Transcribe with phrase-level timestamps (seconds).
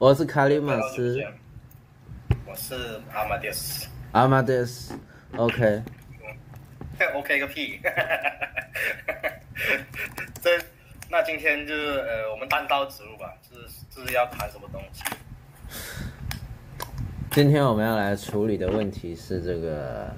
[0.00, 1.22] 我是卡里马斯，
[2.46, 2.74] 我是
[3.12, 4.94] 阿马迪斯，阿马迪斯
[5.34, 5.82] okay.
[7.12, 7.78] OK 个屁，
[10.40, 10.58] 这
[11.10, 15.04] 那今天就是呃，我们单刀直入吧，就是就是要谈什么东西？
[17.32, 20.10] 今天我们要来处理的问题是这个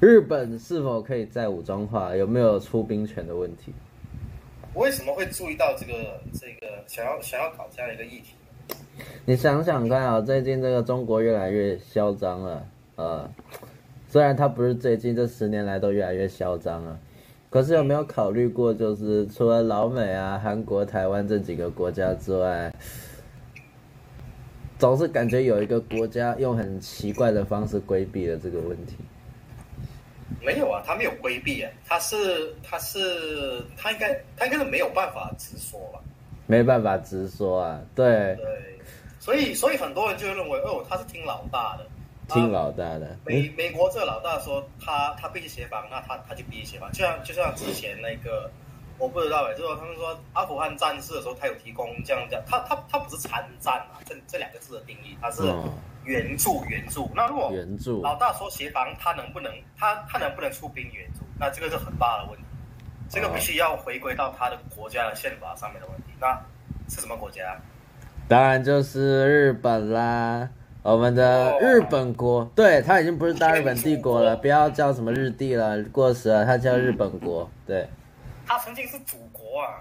[0.00, 3.74] 日本是否可以再武装化，有没有出兵权的问题？
[4.72, 8.34] 我为什么会注意到这个这个想要想要搞这样一个议题？
[9.24, 13.28] 你想想看啊，最近这个中国越来越嚣张了，呃，
[14.08, 16.96] 虽然它不是最近这十年来都越来越嚣张了，
[17.50, 22.72] 可是有没有考虑过，就是除了老美啊、韩国、台湾这几个国家之外，
[24.78, 28.94] 总是感觉有一个国家用很奇怪的方式规避了这个问题。
[30.40, 36.00] 没有啊，他没有规避啊，他是他是他应该他应该是没有办法直说吧？
[36.46, 38.78] 没办法直说啊，对对，
[39.18, 41.86] 所以所以很多人就认为哦，他是听老大的，
[42.28, 43.06] 听老大的。
[43.08, 48.50] 啊、美美国这个老大说他他必须协防，那他他就必须协防，就像就像之前那个
[48.98, 55.42] 我不知道哎，就是他们说阿富汗战事的时候，他有提供这样这样，他他他不是参战啊，这这两个字的定义，他是。
[55.42, 55.72] 嗯
[56.06, 61.24] 援助援助，那如果援助老大说协防，他能不能他他能不能出兵援助？
[61.36, 62.45] 那这个是很大的问题，
[63.08, 66.04] 这个必须要回归到他的国家的宪法上面的问题。
[66.20, 66.38] 那
[66.88, 67.56] 是什么国家？
[68.28, 70.48] 当然就是日本啦，
[70.82, 77.48] 我们的日本国，哦、对，他已经不是大日本帝国了，不要叫什么日帝了，过时了，他叫日本国。
[77.66, 77.88] 对，
[78.46, 79.80] 他曾经是祖国啊。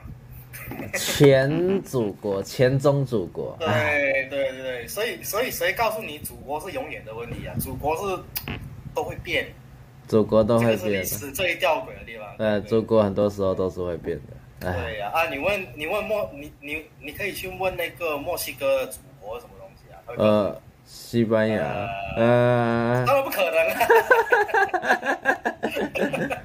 [0.94, 3.56] 前祖国， 前宗祖国。
[3.60, 7.54] 对对对对，所以所以谁告诉你祖国是永远的问题啊？
[7.60, 8.24] 祖国是
[8.94, 9.46] 都会变，
[10.08, 10.78] 祖国都会变。
[10.78, 12.28] 这是历史最吊诡的地方。
[12.38, 14.34] 对，祖国很多时候都是会变的。
[14.60, 19.98] 对呀啊，你问你问墨你你你可以去问那个墨西哥的祖国什么东西啊？
[20.18, 21.64] 呃，西班牙。
[22.18, 23.58] 呃，他们不可能。
[23.70, 23.88] 啊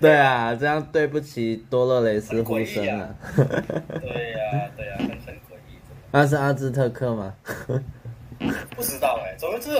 [0.00, 3.14] 对啊，这样对不起多洛雷斯呼声了。
[3.36, 5.78] 对呀，对呀，很很诡异。
[6.12, 7.34] 那是阿兹特克吗？
[8.76, 9.70] 不知道哎，总之，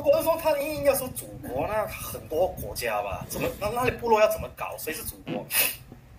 [0.00, 4.74] 如果是说他硬要说祖国，那很多国家吧，怎么那那里部落要怎么搞？
[4.78, 5.44] 谁是祖国？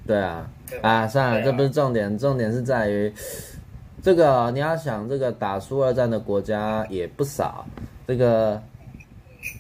[0.05, 0.47] 对啊，
[0.83, 3.11] 啊，算了，这不是重点，重点是在于
[4.03, 7.65] 这个你要想，这个打输二战的国家也不少，
[8.07, 8.61] 这个。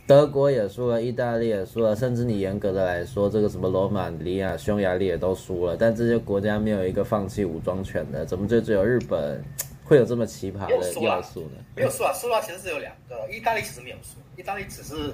[0.05, 5.75] 德国也输了，意大利也输了，甚至你严格的来说，这个什么罗马尼亚、匈牙利也都输了。
[5.75, 9.43] 但这些国家没有一个放弃武装权的，怎么就只有日本
[9.91, 11.57] 会有这么奇葩的要素呢？
[11.75, 15.13] 没有输啊，输了其实是有两个，意大利其实没有输，意大利只是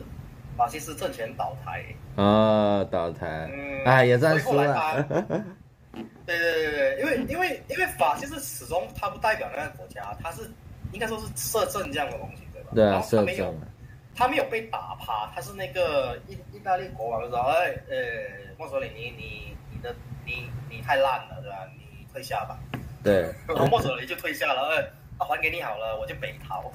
[0.56, 1.84] 法西斯政权倒台。
[2.16, 5.04] 啊、哦，倒台，嗯、哎，也算输了。
[6.28, 10.48] 对对对对，因为因为因为法西斯始终它不代表那个国家，它是
[10.92, 12.70] 应该说是摄政这样的东西，对吧？
[12.76, 13.60] 对啊，摄政。
[14.16, 17.98] 他没有被打趴，他是那个意意大利国王说：“哎，呃，
[18.60, 21.68] 墨索里尼，你你的你你太烂了，对吧？
[21.76, 22.60] 你退下吧。”
[23.04, 24.88] 对， 然后墨索里就退下了，哎，
[25.20, 26.72] 那还给你好了，我就北逃。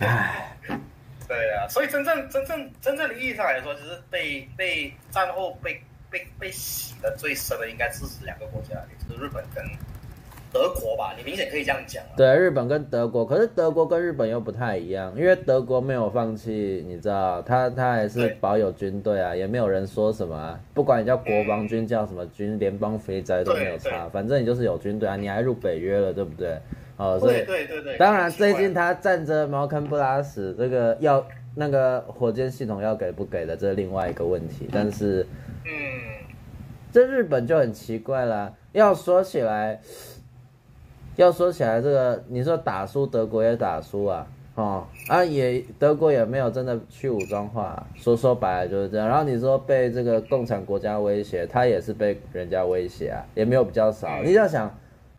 [0.00, 0.56] 唉，
[1.28, 8.74] 对啊，所以真正真正真正的意义上来说，其实被被战后被被被洗的最深的，应该是两个国家，
[9.08, 9.64] 就是日本跟。
[10.52, 12.02] 德国吧，你明显可以这样讲。
[12.04, 26.58] 啊对，日本跟德国，可是德国跟日本又不太一样，因为德国没有放弃，你知道，他他还是保有军队啊，也没有人说什么啊，不管你叫国防军叫什么军，联邦肥宅都没有差，反正你就是有军队啊，你还入北约了，对不对？
[26.98, 35.26] 哦，所以对对对对，当然最近他站着茅坑不拉屎，这个要那个火箭系统要给不给的，这是另外一个问题，但是
[35.64, 35.70] 嗯，
[36.92, 39.80] 这日本就很奇怪了，要说起来。
[41.16, 49.06] 要说起来，这个你说打输德国也打输啊，哦啊，也德国也没有真的去武装化，说说白了就是这样。
[49.06, 54.08] 然后你说被这个共产国家威胁，他也是被人家威胁啊，也没有比较少。
[54.22, 54.74] 嗯、你要想，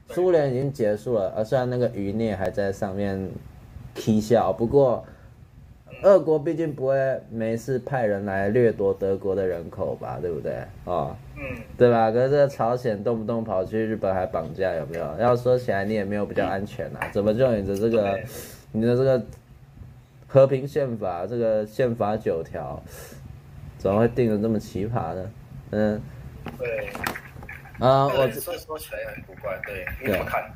[0.10, 3.30] 苏联已经结束了，而虽然那个余孽还在上面
[3.94, 5.06] 啼笑，不过
[6.02, 10.56] 俄国毕竟不会没事派人来掠夺德国的人口吧，对不对？
[10.86, 11.42] 哦，嗯，
[11.78, 12.12] 对吧？
[12.12, 15.18] 可是这个朝鲜动不动跑去日本还绑架，有没有？
[15.20, 18.20] 要说起来，你也没有比较安全啊，怎么就你的这个？
[18.76, 19.24] 你的这个
[20.28, 22.82] 和平宪法，这个宪法九条，
[23.78, 25.32] 怎么会定的这么奇葩呢？
[25.70, 26.02] 嗯，
[26.58, 26.90] 对，
[27.78, 30.52] 啊，我说说起来很古怪，对，你怎么看？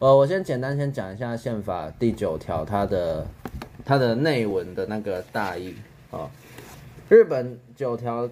[0.00, 3.24] 呃，我先简单先讲一下宪法第九条它的
[3.84, 5.74] 它的内文的那个大意
[6.10, 6.30] 啊。
[7.08, 8.28] 日本九条，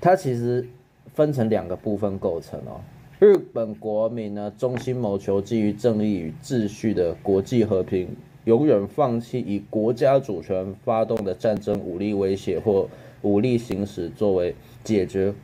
[0.00, 0.68] 它其实
[1.14, 2.80] 分成两个部分构成哦。
[3.18, 12.88] 日本国民呢，衷心谋求基于正义与秩序的国际和平，永远放弃以国家主权发动的战争、武力威胁或
[13.22, 14.54] 武力行使作为
[14.84, 15.34] 解决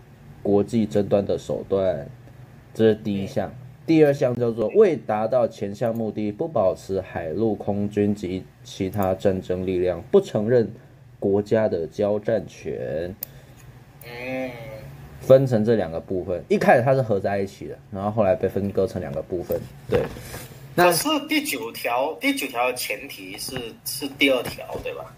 [0.43, 2.06] 国际争端的手段。
[2.73, 3.53] 这是第一项。
[3.87, 10.71] 第二项叫做未达到前项目的，不保持海陆空军及其他战争力量，不承认
[11.19, 13.15] 国家的交战权。
[14.07, 14.51] 嗯。
[15.21, 19.59] 分成这两个部分，一开始它是合在一起的，然后后来被分割成两个部分。
[19.89, 20.03] 对，
[20.75, 25.17] 那是第九条，第九条的前提是是第二条，对吧？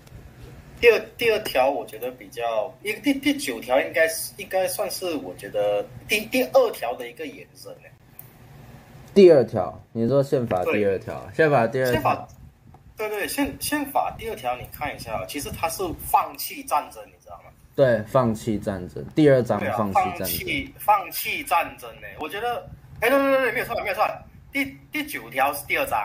[0.80, 7.88] 第二第二条我觉得比较，因第第九条应该是应该算是我觉得第第二条的一个延伸呢。
[9.16, 12.28] 第二条，你说宪法第二条，宪法第二条，宪法，
[12.98, 17.50] 对对宪宪法第二条，你看一下，其实它是放弃战争，你知道吗？
[17.74, 20.72] 对，放弃战争，第二章放弃战争。
[20.78, 22.06] 放弃战争呢？
[22.20, 22.68] 我觉得，
[23.00, 24.06] 哎，对对对对，没有错，没有错。
[24.52, 25.98] 第第九条是第二章。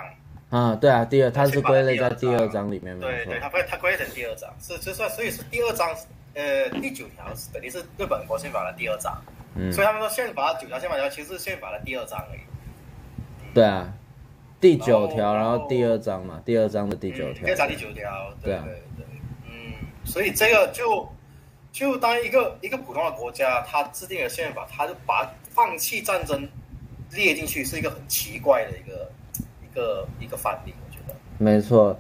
[0.50, 2.98] 啊，对啊，第二，它是归类在第二章里面。
[2.98, 5.94] 对对，它归它归类成第二章，是就算，所以是第二章，
[6.34, 9.22] 呃，第九条是等于是日本国宪法的第二章。
[9.56, 9.70] 嗯。
[9.74, 12.40] 所以他们说宪法九条、宪法条其实是宪法的第二章而已。
[13.54, 13.94] 对啊，
[14.60, 17.46] 第九条，然后第二章嘛，第二章的第九条。
[17.46, 18.34] 第二章第九条。
[18.44, 19.06] 对对对，
[19.46, 21.08] 嗯，所以这个就。
[21.74, 26.46] 就当一个一个普通的国家，他制定了宪法，他就把放弃战争
[27.12, 29.10] 列进去，是一个很奇怪的一个
[29.62, 31.16] 一个一个范例，我觉得。
[31.38, 31.98] 没错。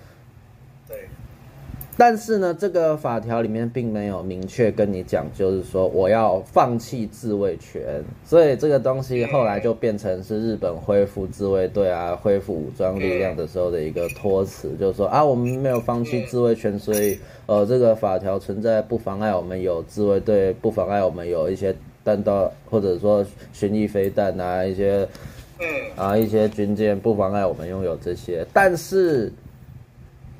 [1.97, 17.17] 但是呢，这个法条里面并没有明确跟你讲，就是说我要放弃自卫权，所以这个东西后来就变成是日本恢复自卫队啊、恢复武装力量的时候的一个托词，就是说啊，我们没有放弃自卫权，所以。
[17.47, 25.05] 呃，这个法条存在不妨碍我们有自卫队，不妨碍我们有一些弹道或者说巡弋飞弹啊，一些，
[25.59, 25.65] 嗯，
[25.97, 28.45] 啊一些军舰，不妨碍我们拥有这些。
[28.53, 29.29] 但是，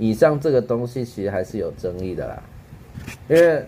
[0.02, 2.44] 以上这个东西其实还是有争议的啦，
[3.30, 3.64] 因为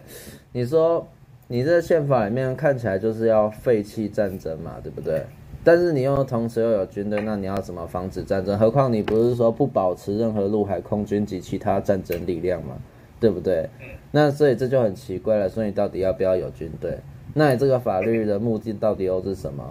[0.52, 1.08] 你说
[1.48, 5.24] 你这宪法里面看起来就是要废弃战争嘛，对不对？
[5.64, 8.58] 但是你又同时又有军队，那你要怎么防止战争？
[8.58, 12.78] 何况你不是说不保持任何陆海空军及其他战争力量嘛？
[13.20, 13.70] 对不对？
[14.10, 15.48] 那所以这就很奇怪了。
[15.48, 16.98] 所以你到底要不要有军队？
[17.36, 19.63] 那你这个法律的目的到底又是什么？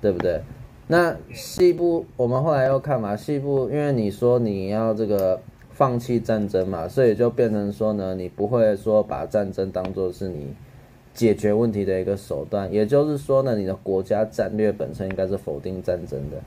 [0.00, 0.40] 对不对？
[0.86, 5.40] 那西部我们后来又看嘛，西部因为你说你要这个
[5.74, 10.54] 放弃战争嘛，所以就变成说呢，你不会说把战争当做是你
[11.12, 12.72] 解决问题的一个手段。
[12.72, 16.40] 也就是说呢，你的国家战略本身应该是否定战争的，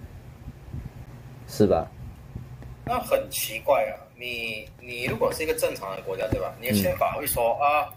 [1.47, 1.91] 是吧？
[2.85, 3.99] 那很奇怪啊。
[4.19, 6.55] 你你如果是一个正常的国家，对吧？
[6.59, 7.93] 你的宪法会说、啊，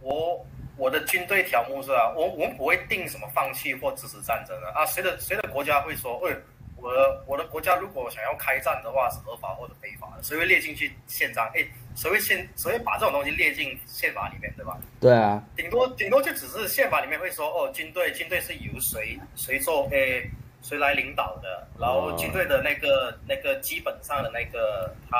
[0.00, 0.38] 我
[0.76, 4.86] 我的军队条目是啊，我我们不会定什么放弃或支持战争的啊。
[4.86, 6.36] 谁的谁的国家会说，哎，
[6.76, 10.22] 我的我的国家如果想要开战的话是合法或者非法的？
[10.22, 11.46] 谁会列进去宪章？
[11.54, 14.78] 哎，谁会宪谁会把这种东西列进宪法里面，对吧？
[15.00, 20.22] 对啊，顶多顶多就只是宪法里面会说，哦，军队军队是由谁谁做，哎，
[20.62, 21.66] 谁来领导的？
[21.78, 25.18] 然后军队的那个、哦、那个基本上的那个他。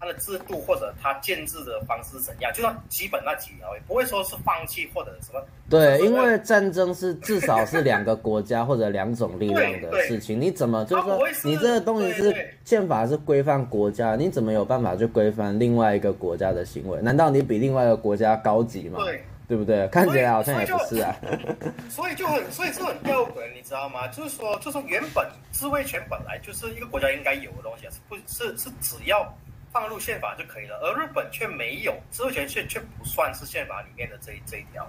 [0.00, 2.52] 它的制度或者它建制的方式怎样？
[2.52, 5.42] 就算基本那几条，也不会说是放弃或者什么。
[5.68, 17.00] 对，因为战争是至少是两个国家或者两种力量的事情，你怎么就是说你这个东西是宪法是规范国家，你怎么有办法去规范另外一个国家的行为？
[17.02, 19.00] 难道你比另外一个国家高级吗？
[19.04, 19.86] 对，对不对？
[19.88, 21.14] 看起来好像也不是啊。
[21.90, 24.06] 所以就很，所以就很吊诡，你知道吗？
[24.08, 28.16] 就是说，就是原本自卫权本来就是一个国家应该有的东西，是不？
[28.26, 29.26] 是是只要。
[29.72, 34.86] 放入宪法就可以了，而日本却没有，自卫权却却不算是宪法里面的这一这一条。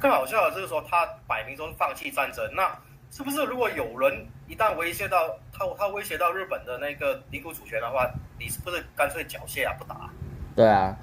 [0.00, 2.76] 更好笑的就是说，他摆明说是放弃战争，那
[3.10, 10.10] 是不是如果有人一旦威胁到他，他威胁到日本的那个领土主权的话，你是不是干脆缴械啊，不打？
[10.56, 10.98] 对啊，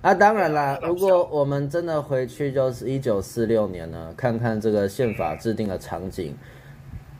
[0.00, 6.36] 啊，当然啦，如果我们真的回去，就是一九四六年呢，看看这个宪法制定的场景，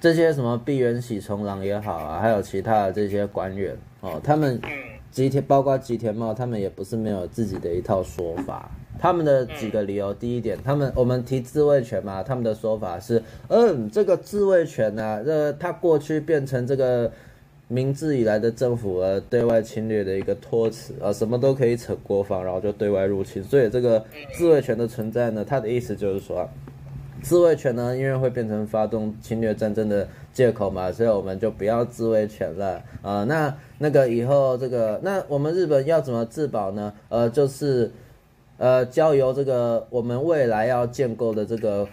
[0.01, 4.61] 这些什么碧原喜重郎也好啊，还有其他的这些官员哦，他们
[5.16, 8.70] 吉田，包括吉田茂，他们也不是没有自己的一套说法。
[8.99, 17.11] 他们的几个理由，第一点，他们我们提自卫权嘛，他们的说法是，嗯，这个自卫权呢、啊，这、他过去变成这个
[17.66, 24.04] 明治以来的政府呃对外侵略的一个托词啊，什么都可以扯国防，然后就对外入侵，所以这个
[24.35, 26.46] 自卫权的存在呢，他的意思就是说，
[27.23, 30.06] 自卫权呢，因为会变成发动侵略战争的
[30.37, 33.25] 借口嘛，所以我们就不要自卫权了啊。
[33.25, 36.93] 那那个以后这个，那我们日本要怎么自保呢？
[37.09, 37.90] 呃，就是。
[38.59, 41.87] 呃，交由这个我们未来要建构的这个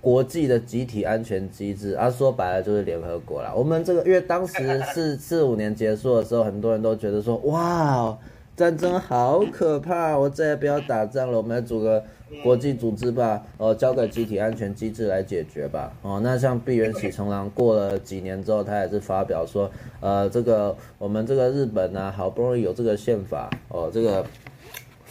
[0.00, 3.52] 国际的集体安全机制，啊，说白了就是联合国啦。
[3.54, 8.18] 我们这个，因为当时四四五年结束的时候，很多人都觉得说，哇，
[8.56, 12.02] 战争好可怕，我再也不要打仗了，我们要组个
[12.42, 15.92] 国际组织吧，呃，交给集体安全机制来解决吧。
[16.02, 19.70] 哦，那像碧原喜成郎过了几年之后，他也是发表说，
[20.00, 24.24] 呃，这个我们这个日本呢，好不容易有这个宪法，哦，这个。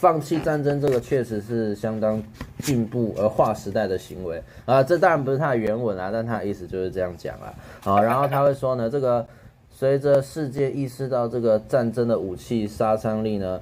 [0.00, 2.22] 放弃战争，这个确实是相当
[2.60, 4.80] 进步而划时代的行为啊！
[4.80, 7.52] 这当然不是他的原文啊，但他的意思就是这样讲啊。
[7.80, 9.26] 好，然后 他会说呢，这个
[9.68, 13.60] 随着世界意识到这个战争的武器杀伤力呢，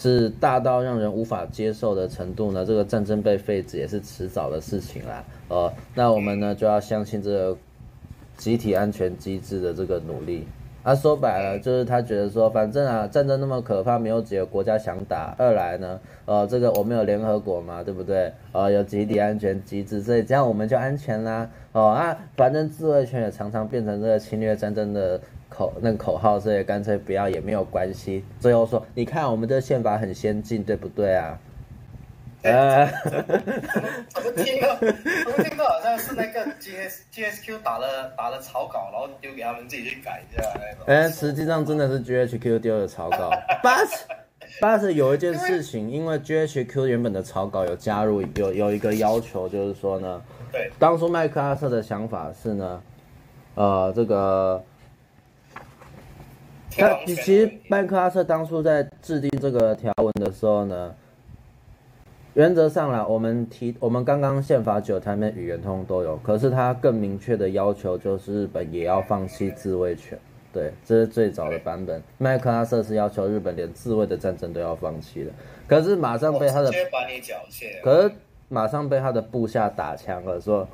[0.00, 5.22] 是大到让人无法接受的程度呢，这个战争被废止也是迟早的事情啦。
[5.48, 7.56] 呃，那我们呢就要相信这个
[8.38, 10.48] 集体安全机制的这个努力。
[10.82, 15.34] 他、啊、说白了，就是他觉得说，反正啊，战争那么可怕，没有几个国家想打。
[15.36, 18.32] 二来呢，呃，这个我们有联合国嘛，对不对？
[18.52, 21.46] 呃，有集体安全机制，所以这样我们就安全啦。
[21.72, 28.24] 哦啊，反正自卫权也常常变成这个侵略战争的口那个口号，所以干脆不要也没有关系。
[28.38, 31.38] 最后说，你看我们的宪法很先进，对不对啊？
[32.42, 32.86] 呃，
[34.08, 34.74] 怎么听到？
[34.76, 40.84] 怎么听到好像是那个 G S G S Q 打了打了草稿，然后丢给他们自己去改一下那种。
[40.86, 43.30] 哎，实际上真的是 G H Q 丢的草稿。
[43.62, 43.90] But
[44.58, 52.82] But 有一件事情，因为 G H Q 原本的草稿有加入有有一个要求，就是说呢，对，当初麦克阿瑟的想法是呢，
[53.54, 54.64] 呃，这个
[56.76, 60.94] 他其实麦克阿瑟当初在制定这个条文的时候呢。
[62.34, 70.16] 原则上啦，我们提我们刚刚宪法九台面语言通都有，可是他更明确的要求就是日本也要放弃自卫权。
[70.52, 72.00] 对，这是最早的版本。
[72.18, 75.32] 麦克阿瑟是要求日本连自卫的战争都要放弃的，
[75.66, 76.70] 可是马上被他的，
[77.82, 78.14] 可是
[78.48, 80.66] 马上被他的部下打枪了，说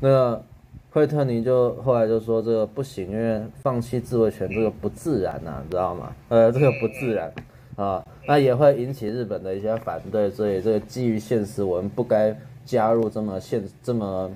[0.00, 0.44] 那个
[0.90, 6.12] 惠特尼就后来就说这个不行，因为放弃自卫权这个不自然呐、你知道吗？
[6.28, 7.32] 呃，这个不自然。
[7.76, 14.28] 啊，那也会引起日本的一些反对，所以这个基于现实，我们不该加入这么现这么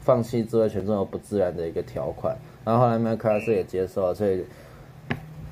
[0.00, 2.36] 放弃自卫权这么不自然的一个条款。
[2.64, 4.44] 然后后来麦克阿瑟也接受了，所以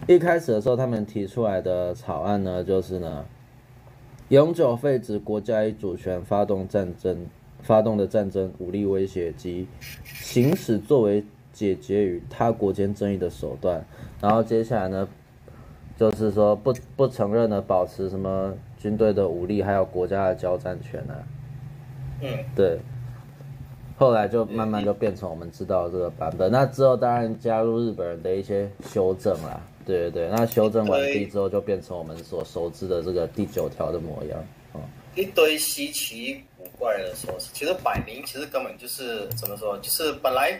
[0.06, 3.24] 一开始的时候他们提出来的草案呢，就是呢，
[4.28, 7.24] 永久废止国家以主权发动战争
[7.62, 9.66] 发动的战争武力威胁及
[10.04, 13.84] 行使作为解决与他国间争议的手段。
[14.20, 15.08] 然后接下来呢？
[15.98, 21.20] 就是说不不承认的，保持什么军队的武力，还有国家的交战权呢、啊？
[22.22, 22.78] 嗯，对。
[23.98, 26.50] 后来就慢慢就变成我们知道的这个版本。
[26.50, 29.60] 那之后当然加入日本人的一些修正啦。
[29.84, 34.40] 对对对，那修正完毕之后，就变成我们所熟知的这个第九条的模样。
[34.72, 36.40] 哦、嗯，一堆稀奇
[36.80, 40.58] 古怪的说辞，其实摆明其实根本就是怎么说，就是本来。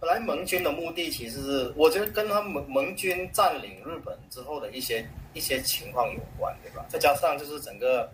[0.00, 6.86] 本来盟军的目的其实是，我觉得跟他盟盟军占领日本之后的一些一些情况有关，对吧？
[6.88, 8.08] 再加上就是整个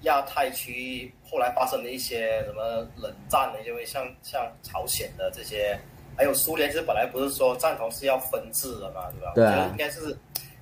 [0.00, 5.78] 亚太区域后来发生的一些什么冷战的，因为像像朝鲜的这些，
[6.16, 9.32] 还有苏联，其实本来不是说赞同是要分治的嘛，对吧？
[9.36, 9.50] 对啊。
[9.52, 10.18] 我觉得应该是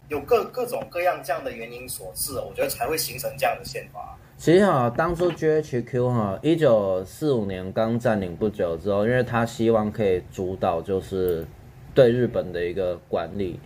[0.09, 4.14] 有各各种各样这样的原因所致，我觉得才会形成这样的宪法。
[4.38, 11.45] 其实哈，当初 GHQ 哈，一九四五年刚占领不久之后，因为他希望可以主导就是
[11.95, 13.59] 对日本的一个管理。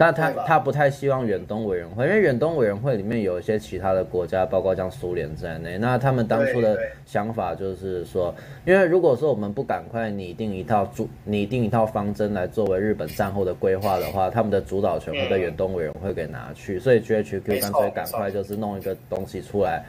[0.00, 5.76] 但他他不太希望远东委员会，因为远东委员会里面有一些其他的国家，包括像苏联在内。
[5.76, 16.80] 那他们当初的想法就是说，因为如果说我们不赶快拟定一套主拟定一套方针来作为日本战后的规划的话，他们的主导权会被远东委员会给拿去。
[16.80, 19.84] 所以 GHQ 干脆赶快就是弄一个东西出来。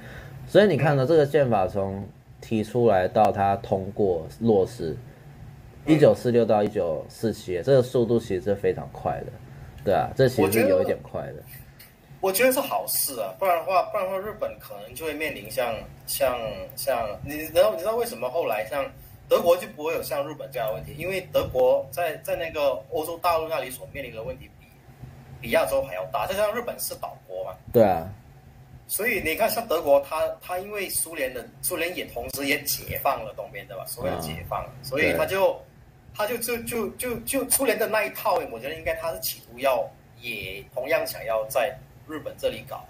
[0.45, 2.03] 所以你看到这个宪法从
[2.41, 4.93] 提出来到它通过落实，
[5.85, 9.27] 一九四六到一九四七，这个速度其实是非常快的。
[9.83, 11.43] 对啊，这其实是有一点快的。
[12.19, 15.73] 我觉得是好事啊，不然的话，不然的话，日本可能就会面临像
[16.05, 16.37] 像
[16.75, 18.85] 像你，然后你知道为什么后来像
[19.27, 20.93] 德国就不会有像日本这样的问题？
[20.97, 24.67] 因为德国在在那个欧洲大陆那里所面临的问题比
[25.41, 27.55] 比亚洲还要大，就像日本是岛国嘛。
[27.73, 28.07] 对啊。
[28.87, 33.85] 所以你看，像德国，它它因为苏联的苏联也同时也解放了东边，对吧？
[33.87, 35.57] 所谓的解放，嗯、所以它就
[36.13, 39.89] 他就就就就就苏联的那一套，我觉得应该他是企图要
[40.19, 41.75] 也同样想要在
[42.07, 42.83] 日本这里搞。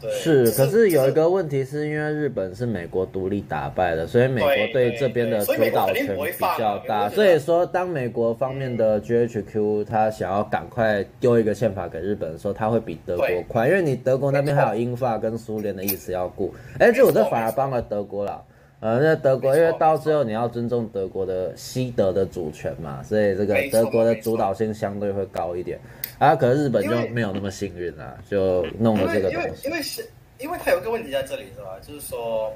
[0.00, 7.08] 是，可是有一个问题，是因为日本是美国独立打败的，所以美国对这边的主导权比较大。
[7.08, 16.54] 所以说，当美国方面的 GHQ 他想要赶快丢一个宪法给日本的时候，他会比德国快，因为你德国那边还有英法跟苏联的意思要顾。
[16.78, 18.40] 哎，这我这反而帮了德国了。
[18.80, 25.80] 呃，那德国因为到最后你要尊重德国的西德的主权嘛，所以这个德国的主导性相对会高一点。
[26.18, 29.66] 啊，可是日本就没有那么幸运啊，就弄了这个东西。
[29.66, 30.08] 因为因为是，
[30.38, 31.76] 因为他有个问题在这里是吧？
[31.82, 32.52] 就是说，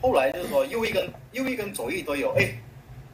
[0.00, 2.54] 后来就是说右翼跟右翼跟左翼都有，哎，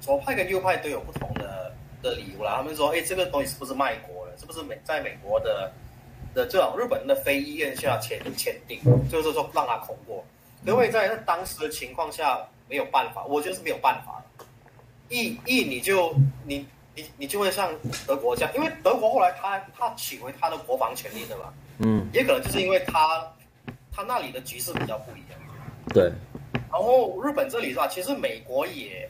[0.00, 2.56] 左派跟右派都有不同的的理由啦。
[2.58, 4.32] 他们说，哎，这个东西是不是卖国了？
[4.38, 5.72] 是不是美在美国的
[6.34, 8.78] 的这种日本的非意愿下签签订，
[9.10, 10.22] 就是说让他通过。
[10.64, 14.44] 因为在那当时的情况下没有办法，我觉得是没有办法的。
[15.08, 16.14] 一一你就
[16.44, 17.72] 你你你就会像
[18.06, 21.52] 德国这样，因为德国后来他他取回他的国防权利，对吧？
[21.78, 23.32] 嗯，也可能就是因为他
[23.90, 25.40] 他那里的局势比较不一样。
[25.88, 26.12] 对。
[26.70, 27.88] 然后日本这里是吧？
[27.88, 29.08] 其实美国也，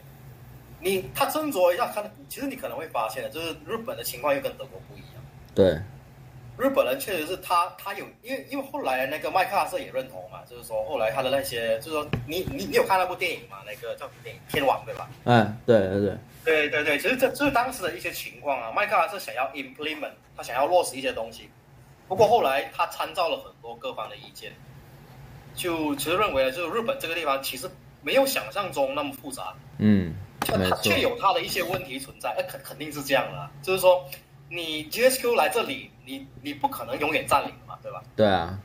[0.79, 5.23] 你他斟酌一下看，其实你可能会发现的，就是日本的情况又跟德国不一样。
[5.53, 5.79] 对。
[6.61, 13.57] 日本人确实是他，他有，因为因为后来那个麦克阿瑟也认同嘛，就是说后来他的那些，就是说你你你有看那部电影吗？
[13.65, 15.09] 那个叫什么电影《天王》对吧？
[15.23, 18.71] 嗯，对对对对对对，其实这就是当时的一些情况啊。
[18.71, 21.49] 麦克阿瑟想要 implement，他想要落实一些东西，
[22.07, 24.51] 不过后来他参照了很多各方的意见，
[25.55, 27.67] 就其实认为就是日本这个地方其实
[28.03, 34.07] 没有想象中那么复杂，嗯，它却有他的一些问题存在，那肯肯定是这样的，就是说。
[34.53, 38.03] 你 GSQ 来这里，你你不可能永远占领嘛，对吧？
[38.17, 38.59] 对啊，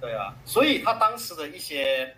[0.00, 2.16] 对啊，所以他当时的一些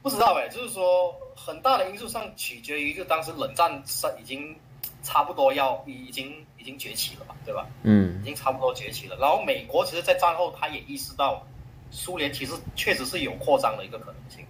[0.00, 4.56] 不知道哎，就是说很大的因素上取决于，就当时冷战是已经
[5.02, 7.66] 差不多要已经已经崛起了嘛，对吧？
[7.82, 9.16] 嗯，已经差不多崛起了。
[9.20, 11.46] 然后美国其实，在战后他也意识到，
[11.90, 14.42] 苏联其实确实是有扩张的一个可能性。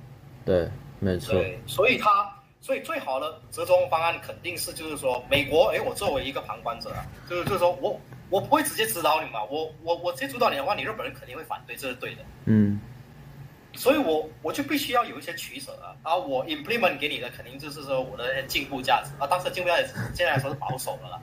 [0.45, 1.35] 对，没错。
[1.35, 2.33] 对，所以他。
[2.67, 12.23] 所以最好的折中方案肯定是，就是说美国，哎，我作为一个旁观者啊，就是就是说我我不会直接指导你嘛，我我我直接指导你的话，你日本人肯定会反对，这是对的。
[12.47, 12.81] 嗯，
[13.75, 21.23] 所以我我就必须要有一些取舍啊，啊，我 implement 给你的肯定就是说我的进步价值啊，当时进步价值现在来说是保守的了。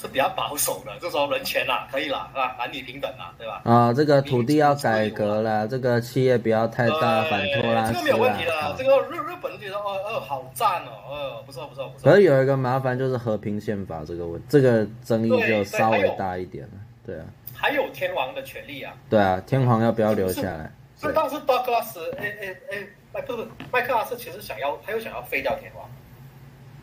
[0.00, 2.54] 是比较保守的，就说人权啦、啊，可以啦，是吧？
[2.56, 3.60] 男女平等啦，对吧？
[3.64, 8.74] 啊，这个土地要改革了，这个企业不要太大反托拉斯，这个没有问题的。
[8.78, 12.10] 这个日日本觉得哦哦好赞哦，哦不错不错不错。
[12.10, 17.24] 可是有一个麻烦就是和平宪法这个问，这个争议就稍微大一点了，对啊。
[17.52, 18.94] 还有天王的权利啊。
[19.10, 20.70] 对啊，天皇要不要留下来？
[21.00, 22.56] 是当时道格拉斯，哎哎
[23.12, 25.88] 哎，不是麦克阿瑟，其实想要他又想要废掉天皇。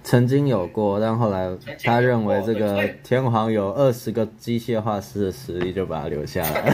[0.06, 1.50] 曾经有过，但后来
[1.84, 6.72] 他认为这个天皇有二十个机械化师的实力，就把他留下来。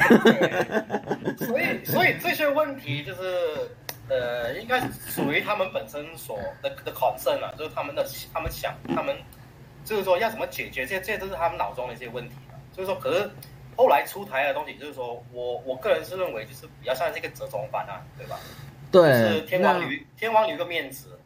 [1.40, 3.22] 所以，所以这些问题就是，
[4.10, 9.16] 呃，应该属于他们本身所的的 concern 啊，就是他们的他们想，他们
[9.86, 12.60] 就是说要怎么解决，这些这些都是他们脑中的一些问题啊。
[12.76, 13.30] 就是说，可是
[13.78, 18.38] 后来出台的东西，就是说我我个人是认为，就是比较像这个折中版啊，对吧？
[18.92, 21.18] 对，就是天皇留天皇留个面子。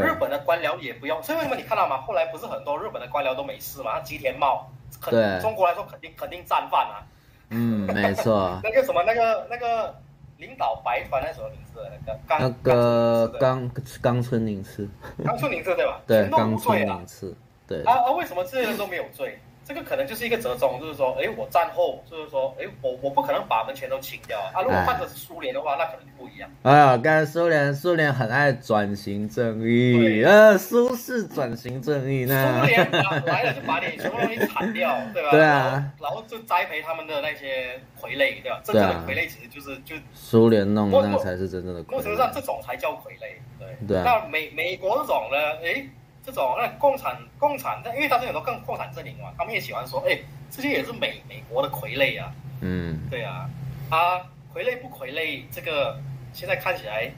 [0.00, 2.00] 日本的官僚也不用，所以为什么你看到吗？
[2.00, 4.00] 后来不是很多日本的官僚都没事嘛？
[4.00, 4.66] 吉田茂，
[5.00, 7.02] 肯对中国来说肯定肯定战犯啊。
[7.50, 8.58] 嗯，没错。
[8.64, 9.94] 那个什么，那个那个
[10.38, 11.80] 领导白团那什么名字？
[12.06, 14.88] 那个冈冈村宁次。
[15.24, 16.00] 冈村宁次对吧？
[16.06, 17.36] 对，冈村宁次。
[17.66, 17.82] 对。
[17.84, 18.10] 啊啊！
[18.12, 19.38] 为什么这些人都没有罪？
[19.66, 24.60] 这个可能就是一个折中，就是说，哎，我战后，就是说，哎，我我不可能把他们全都清掉啊。
[24.60, 26.50] 如果换成是苏联的话，那可能就不一样。
[26.62, 32.60] 哎呀，刚才苏联，苏联很爱转型正义，呃，苏式转型正义呢？
[32.60, 32.90] 苏联
[33.24, 35.30] 来了就把你全部东西铲掉，对吧？
[35.30, 35.92] 对啊。
[35.98, 38.60] 然后就栽培他们的那些傀儡，对吧？
[38.62, 42.02] 真正的傀儡其实就是就苏联弄的那才是真正的傀儡。
[42.02, 43.86] 事实上，这种才叫傀儡，对。
[43.88, 44.02] 对。
[44.04, 45.38] 那美美国这种呢？
[45.64, 45.88] 哎。
[46.24, 50.18] 这种那共产共产，但因为他是很多更共产阵营嘛，他们也喜欢说，哎，
[50.50, 52.32] 这些也是美美国的傀儡啊。
[52.60, 53.48] 嗯，对啊，
[53.90, 54.18] 他
[54.54, 55.98] 傀儡不傀儡，这个
[56.32, 57.10] 现在看起来，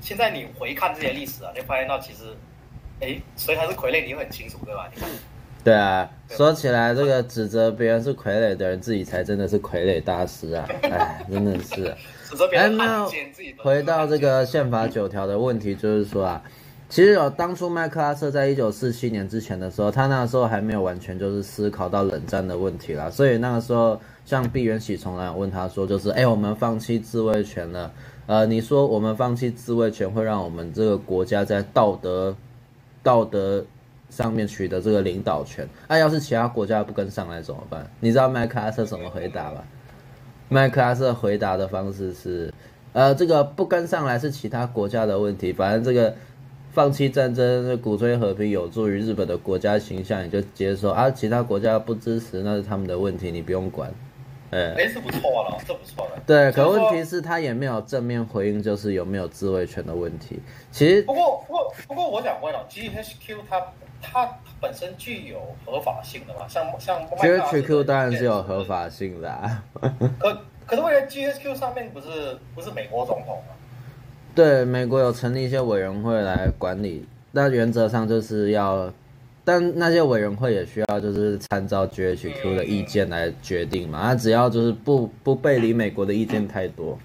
[0.00, 2.36] 现在你回看这些历史啊，你发现到其实，
[3.00, 4.90] 哎，谁才是傀儡，你会很清楚，对吧？
[4.92, 5.08] 你看，
[5.62, 10.66] 对啊，说起来这个指责别人是傀儡的人，自己才真的是傀儡大师啊！
[10.82, 11.96] 哎，真的是、啊。
[12.52, 13.08] 哎，那
[13.58, 16.42] 回到这个宪法九条的问题，就是说啊，
[16.88, 27.92] 其实有当初麦克阿瑟在一九四七年之前的时候，他那个时候还没有完全就是思考到冷战的问题啦，所以那个时候像毕源喜从来问他说，就是哎，我们放弃自卫权了，
[28.26, 32.34] 呃，你说我们放弃自卫权会让我们这个国家在道德
[33.02, 33.62] 道德
[34.08, 37.86] 上面取得这个领导权，那、要是其他国家不跟上来怎么办？
[38.00, 39.62] 你知道麦克阿瑟怎么回答吗？
[40.48, 42.50] 麦克阿瑟回答的方式是，
[42.94, 46.14] 呃，这个不跟上来是其他国家的问题，反正这个
[46.78, 51.10] 放弃战争、鼓吹和平有助于日本的国家形象，你就接受啊。
[51.10, 53.92] 其他国家不支持，那是他们的问题，你不用管。
[54.52, 56.22] 哎，哎，是不错了，这不错了。
[56.24, 60.38] 对，可问题是他也没有正面回应，就是有没有自卫权的问题。
[60.70, 63.60] 其实，不过，不过，不过，我想问了，GHQ 它
[64.00, 66.46] 它本身具有合法性的嘛？
[66.46, 69.64] 像像 GHQ 当然是有合法性的啊。
[70.20, 70.32] 可
[70.64, 73.54] 可是，为了 GHQ 上面不是不是美国总统吗？
[74.38, 78.88] 对，美国有成立一些委员会来管理，那原则上就是要。
[79.44, 86.96] 但那些委员会也需要就是参照 GHQ 的意见来决定嘛，他只要就是不不背离美国的意见太多，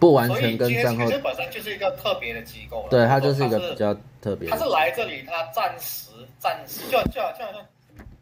[0.00, 1.08] 不完全跟战后。
[1.22, 2.84] 本身就是一个特别的机构。
[2.90, 4.50] 对，它就是一个比较特别。
[4.50, 7.46] 他是来这里，他暂时暂时就就好像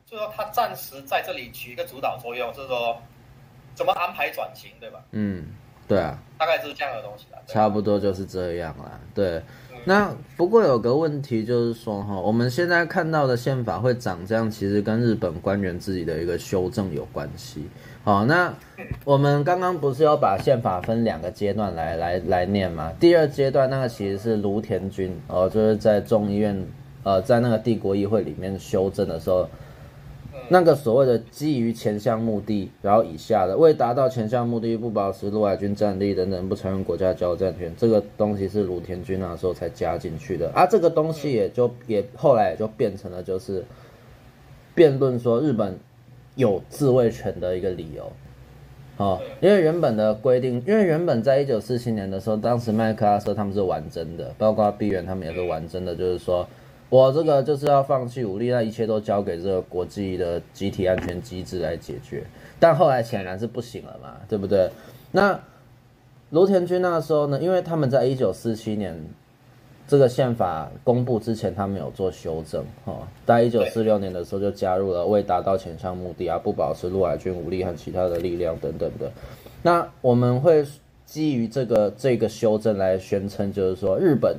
[0.04, 3.00] 就说他暂时在这里起一个主导作用，就是说
[3.74, 5.00] 怎么安排转型，对吧？
[5.12, 5.46] 嗯，
[5.86, 7.26] 对啊，大概就是这样的东西。
[7.46, 9.40] 差不多就是这样啦，对。
[9.84, 17.68] 那不过有个问题就是说哈，我们现在看到的宪法会长这样，其实跟日本官员自己的一个修正有关系。
[18.02, 18.52] 好，那
[19.04, 22.92] 我们刚刚不是要把宪法分两个阶段来来来念吗？
[22.98, 26.66] 第二阶段那个其实是卢田君哦，就是在众议院
[27.04, 29.48] 呃，在那个帝国议会里面修正的时候。
[30.48, 40.64] 那个所谓的基于前项目的，然后以下的为达到前项目的，不保持陆海军战力等等，不承认国家交战权，这个东西是鲁田君那时候才加进去的啊。
[40.64, 43.64] 这个东西也就也后来也就变成了就是
[44.74, 45.76] 辩论说日本
[46.36, 48.12] 有自卫权的一个理由。
[48.98, 56.48] 哦，因为原本的规定，因为原本在一九四七年的时候，当时麦克阿瑟他们是玩真的，包括毕原他们也是玩真的，就是说。
[56.88, 62.22] 我这个就是要放弃武力，那一切都交给这个国际的集体安全机制来解决。
[62.60, 64.70] 但后来显然是不行了嘛，对不对？
[65.10, 65.38] 那
[66.30, 68.96] 卢田君那时候呢，因为他们在一九四七年
[69.88, 79.10] 这个宪法公布之前，他们有做修正，哦，在一九四六年的时候就加入了为达到前项目的啊，不保持陆海军武力和其他的力量等等的。
[79.60, 80.64] 那我们会
[81.04, 84.36] 基于这个这个修正来宣称，就是说日本。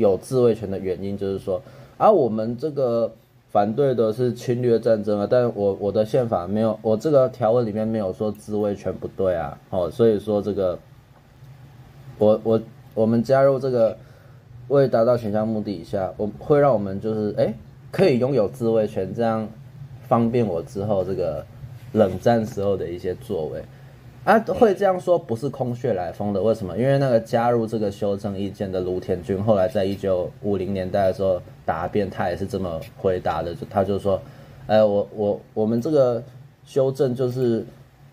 [0.00, 1.62] 有自卫权的原因就是说，
[1.96, 3.12] 啊，我们这个
[3.50, 10.78] 反对的是侵略战争啊，但我我的宪法没有，我这个条文里面没有说自卫权不对啊，哦，所以说这个，
[12.18, 12.60] 我我
[12.94, 13.96] 我们加入这个
[14.68, 17.54] 为达到选项目的以下，我会让我们就是哎
[17.92, 19.48] 可以拥有自卫权，这样
[20.08, 21.44] 方便我之后这个
[21.92, 23.62] 冷战时候的一些作为。
[24.22, 26.42] 啊，会这样说不是空穴来风的。
[26.42, 26.76] 为什么？
[26.76, 33.54] 因为那个加入这个修正意见的卢田君，后来在一九五零年代的时候答辩，他也是这么回答的。
[33.54, 34.20] 就他就说，
[34.66, 36.22] 哎，我我我们这个
[36.66, 37.64] 修正就是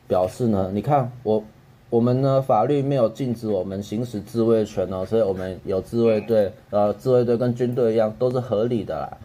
[0.08, 1.44] 表示呢，你看我
[1.90, 9.18] 我们呢法律没有禁止我们行使自卫权哦，所以我们有自卫队，呃，自卫队跟军队一样都是合理的啦。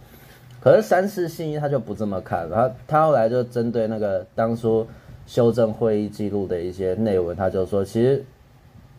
[0.60, 4.84] 可是三四信一他就不这么看，然后他后来就针对那个当初。
[5.26, 8.24] 修正会议记录的一些内文，他就说，其实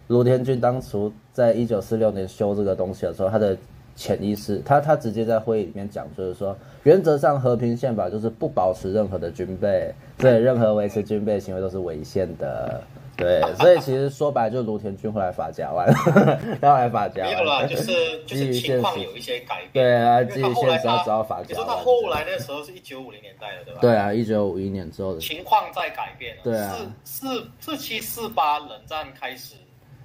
[0.07, 3.57] 卢天俊当初在一九四六年修这个东西的时候，他的
[3.95, 12.81] 潜意识，他他直接在会议里面讲，就是说，原则上和平宪法就是不保持任何的军备，对，任何维持军备行为都是违宪的。
[13.17, 15.87] 对，所以其实说白了，就卢田君后来发夹弯，
[16.59, 17.31] 他后来发夹弯。
[17.33, 19.85] 没有啦，就是 就是情况有一些改变。
[19.85, 21.47] 对啊，基于现实要找发夹弯。
[21.49, 23.79] 你说他后来那时候是一九五零年代了，对吧？
[23.81, 26.41] 对啊，一九五一年之后的情况在改变了。
[26.43, 29.55] 对啊，四四四七四八冷战开始。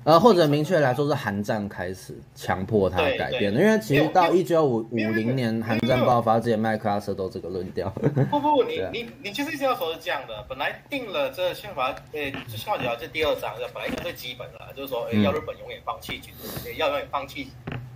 [0.04, 7.90] 呃，或者明确来说是韩战开始强迫他改变的，因为其实到一九五五零年韩战爆发之前，麦克阿瑟都这个论调。
[8.30, 16.32] 不不，你 你你其实是要说是这样的，本来定了这宪法，呃，宪法条这第二章，本来就最基本的，就是说，要日本永远放弃军，
[16.76, 17.48] 要永远放弃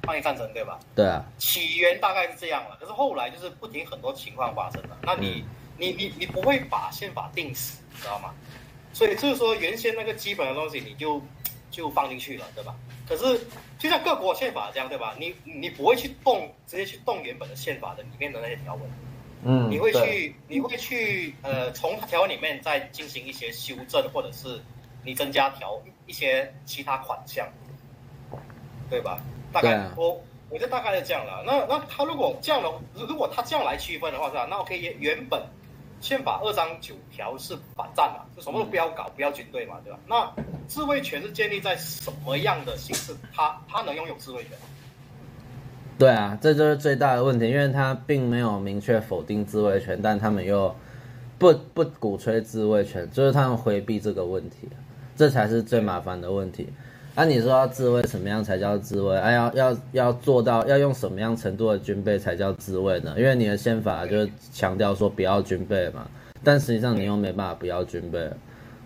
[0.02, 0.78] 放弃战争，对吧？
[0.94, 1.24] 对啊。
[1.38, 5.44] 起源大概是这样了，可是后来就是不停很多情况发生了，那你
[5.78, 8.34] 你你你不会把宪法定死，你知道吗？
[8.92, 11.22] 所以就是说，原先那个基本的东西你就。
[11.72, 12.76] 就放进去了，对吧？
[13.08, 13.40] 可是
[13.78, 15.16] 就像各国宪法这样，对吧？
[15.18, 18.82] 你你不会去动，直接去动原本的宪法的里面的那些条文，
[19.44, 24.60] 嗯，你会去你会去呃从条文里面再进行一些修正，或者是
[25.02, 27.48] 你增加条一些其他款项，
[28.88, 29.18] 对吧？
[29.52, 31.42] 大概、啊、我我就大概是这样了。
[31.44, 34.46] 那那他如果这样的，如果他这样来区分的话，是吧？
[34.48, 35.42] 那 OK，原本
[36.02, 39.98] 宪法二章九条是反战嘛，就什么都不要搞，不要军队嘛，对吧？
[40.08, 43.14] 那自卫权是建立在什么样的形式？
[43.32, 44.50] 他他能拥有自卫权？
[45.96, 50.74] 对啊，这就是最大的问题，因为他并没有明确否定自卫权，但他们又
[51.38, 54.68] 不不鼓吹自卫权，就是他们回避这个问题，
[55.14, 56.68] 这才是最麻烦的问题。
[57.14, 59.14] 那、啊、你说要自卫，什么样才叫自卫？
[59.16, 63.14] 哎、啊，要要要做到，要用什么样程度的军备才叫自卫呢？
[63.18, 66.08] 因为你的宪法就是强调说不要军备嘛，
[66.42, 68.30] 但实际上你又没办法不要军备，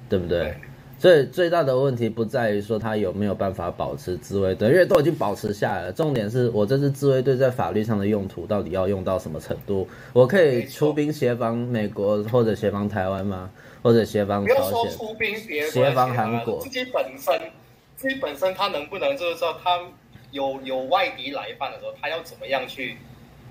[0.08, 0.54] 对不对？
[0.98, 5.92] 所以最大的问题不在于说他有没有办法保持自卫队，因为都已经保持下来了。
[5.92, 9.86] 重点是我这支自卫队在法律上的用途到底要用到什么程度？
[10.12, 13.50] 我可以出兵协防美国或者协防台湾吗？
[13.82, 14.56] 或者协防朝鲜？
[14.56, 17.40] 不要说出兵协防韩国，自己本身
[17.96, 19.80] 自己本身他能不能就是说他
[20.30, 22.96] 有有外敌来犯的时候，他要怎么样去？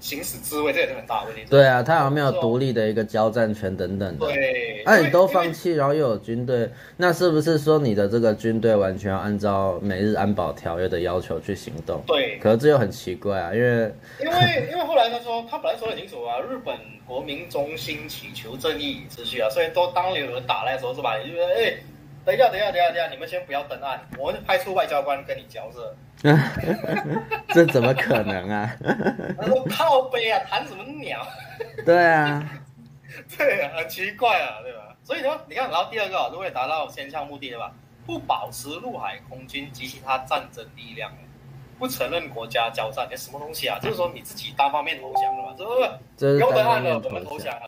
[0.02, 1.44] 行使自卫，这也是很大的问题。
[1.50, 4.28] 对啊，他有没有独立的一个交战权等等的？
[4.28, 12.04] 对，那、啊、你都放弃，然后又有军队，那是不是说你的这个军队完全要按照美日安保条约的要求去行动？
[12.06, 16.78] 对，可是这又很奇怪啊，因为 因为因为后来他说，他本来说得很清楚啊，日本
[17.08, 21.18] 国民中心祈求正义与秩序啊，所以都当有人打来的时候是吧？
[21.18, 21.74] 你就说哎。
[22.26, 25.96] 等一下，等一下，等一下，等一下，你们先不要登岸，我们派出外交官跟你交涉。
[27.54, 28.76] 这怎么可能啊？
[29.38, 31.26] 他说靠背啊，谈什么鸟？
[31.86, 32.44] 对啊，
[33.38, 34.96] 对啊，很奇怪啊，对吧？
[35.04, 37.72] 所以说，你看，然后第二个，如果达到先项目的，对吧？
[38.08, 41.12] 不保持陆海空军及其他战争力量，
[41.78, 43.78] 不承认国家交战，你什么东西啊？
[43.80, 45.56] 就是说你自己单方面投降了嘛？
[45.58, 46.40] 是不是？
[46.40, 47.68] 不登岸了，我们投降了。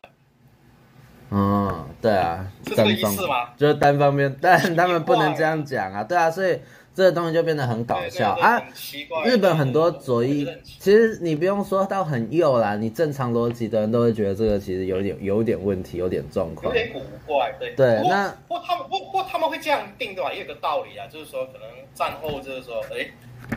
[1.29, 3.49] 嗯，对啊，是这个意思吗？
[3.57, 6.57] 就是单方面，但他们不能这样讲啊，对啊，所以
[6.95, 8.61] 这个东西就变得很搞笑啊。
[8.73, 10.47] 奇怪，日本很多左翼，
[10.79, 17.75] 其实你不用说到很右啦，你正常逻辑的人都会觉得这个其实有点有点问题，有点状况，有点古怪，对。
[17.75, 20.31] 对，那不过他们不过他们会这样定对吧？
[20.31, 21.61] 也有个道理啊，就是说可能
[21.93, 23.05] 战后就是说，哎，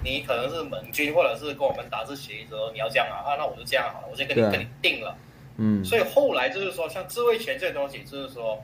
[0.02, 5.14] 你可能是盟军或者是跟我们达成协议之后，你要这样啊，啊，那我就这样好了，我先跟你跟你定了。
[5.62, 8.58] 嗯，所以后来就是说，像自卫权这个东西，就是说，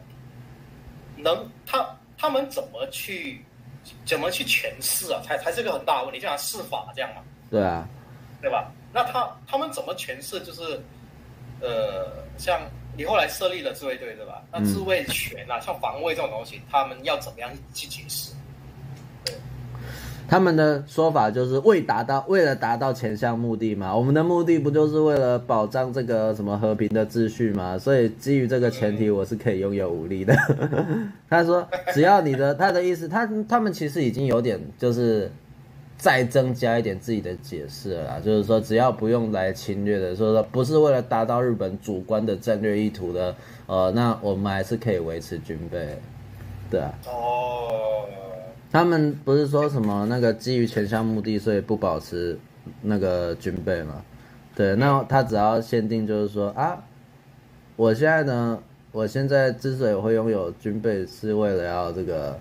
[1.15, 3.45] 能他他们怎么去
[4.07, 5.21] 怎么去诠释啊？
[5.23, 7.21] 才才是个很大的问题，就像释法这样嘛。
[7.51, 7.87] 对啊，
[8.41, 8.73] 对吧？
[8.95, 10.41] 那他他们怎么诠释？
[10.41, 10.81] 就是
[11.61, 12.63] 呃，像
[12.97, 14.43] 你后来设立了自卫队，对吧？
[14.51, 18.33] 那自卫权啊，嗯、像防卫这种东西，他们要怎么样去解释？
[20.29, 27.79] 他们的说法就是为达到为了达到前项目的嘛，我们的目的不就是为了保障这个什么和平的秩序嘛？
[27.79, 30.35] 所以基于这个前提，我是可以拥有武力的。
[31.31, 35.31] 他说，只要你的他的意思，他他们其实已经有点就是
[35.97, 43.35] 再增加一点自己的解释了啦，就是说只要不用来侵略的，说说不是为了达到日本主观的战略意图的，
[43.67, 45.97] 呃，那我们还是可以维持军备，
[46.69, 46.93] 对啊。
[47.07, 48.26] 哦。
[48.77, 52.39] 他们不是说什么那个基于前项目的，所以不保持
[52.83, 54.05] 那个军备吗？
[54.55, 56.85] 对，那他只要限定就是说啊，
[57.75, 58.63] 我现在呢，
[58.93, 62.39] 我现在之所以会拥有军备，是为了要这个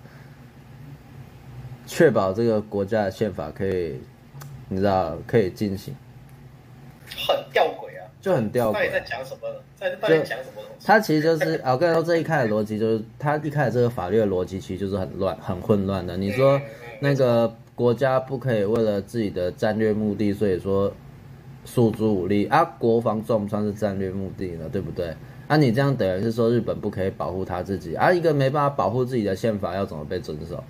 [1.86, 4.02] 确保这个国家的宪法可以，
[4.68, 5.96] 你知道可以进行，
[7.08, 7.85] 很吊诡，
[8.26, 8.74] 就很吊诡。
[8.74, 9.42] 到底在讲什么？
[9.76, 10.62] 在到底讲什么？
[10.84, 16.18] 他其实就是啊，我跟你说，这一开始逻辑就是，他一开始这个法律的逻辑其实就是很乱、很混乱的。
[16.18, 16.60] 你说
[17.02, 20.92] 那个国家不可以为了自己的战略目的，所以说
[21.66, 22.66] 诉诸武力啊？
[22.80, 24.68] 国防算不算是战略目的呢？
[24.72, 25.14] 对不对？
[25.48, 28.12] 啊，你这样等于是说日本不可以保护他自己啊？
[28.12, 30.64] 一个没办法保护自己的宪法要怎么被遵守？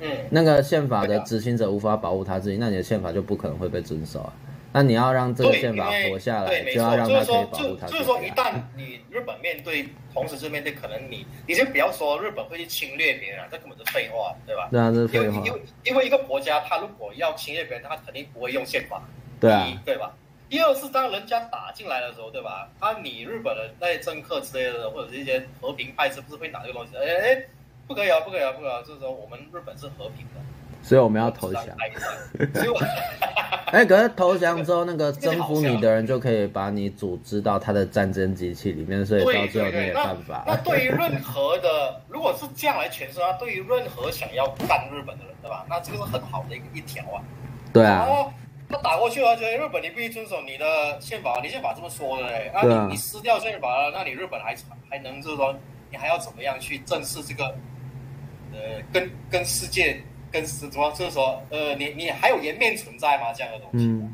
[0.00, 4.32] 嗯，那个宪法的执行者无法保护他自己，那你的宪法就不可能会被遵守啊。
[4.76, 7.86] 那你要让这个宪法活下来，就要让他可以保护他。
[7.86, 14.68] 就是说，一旦你日本面对，同时是面对可能你，你先不要说日本会去侵略别人啊，这根本是废话，对吧？
[14.70, 15.40] 对啊，这是废话。
[15.46, 19.02] 因为因为一个国家，他如果要侵略别人，他肯定不会用宪法。
[19.40, 20.14] 对啊，对吧？
[20.50, 22.68] 第二是当人家打进来的时候，对吧？
[22.78, 26.98] 他你日本的那些政客之类的，或者是一些和平派，是不是会拿这个东西？
[26.98, 27.46] 哎哎，
[27.86, 28.82] 不可以啊，不可以啊，不可以啊！
[28.86, 30.40] 就是说我们日本是和平的。
[30.86, 31.64] 所以我们要投降。
[33.72, 40.44] 哎，可是投降之后，那个征服你的人就可以把你组织到他的战争机器里面，所以到最后没有办法。
[40.46, 45.66] 那对于任何的，如果是这样来诠释啊，对于任何想要干日本的人，对吧？
[45.68, 47.20] 那这个是很好的一个一条啊。
[47.72, 48.06] 对啊。
[48.68, 52.48] 他打过去了，觉得日本你必须遵守你的宪法，你宪法这么说的嘞。
[52.54, 54.54] 啊，啊你你撕掉宪法了，那你日本还
[54.88, 55.52] 还能就是说，
[55.90, 57.44] 你还要怎么样去正视这个？
[58.52, 60.00] 呃，跟跟世界
[60.36, 63.32] 跟什么就是说，呃，你你还有颜面存在吗？
[63.34, 63.86] 这样的东西。
[63.86, 64.12] 嗯。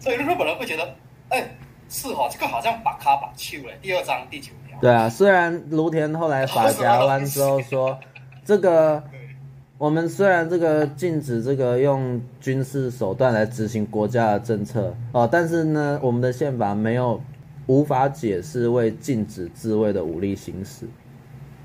[0.00, 0.94] 所以日本人会觉得，
[1.28, 1.48] 哎，
[1.88, 3.72] 是哦，这个好像把卡把丘了。
[3.80, 4.78] 第二章第九条。
[4.80, 7.98] 对啊，虽然芦田后来法夹弯之后说，
[8.44, 9.02] 这个。
[9.78, 17.20] 我们虽然这个禁止这个用军事手段来执行国家的政策哦，但是呢，我们的宪法没有
[17.66, 20.86] 无法解释为禁止自卫的武力行使，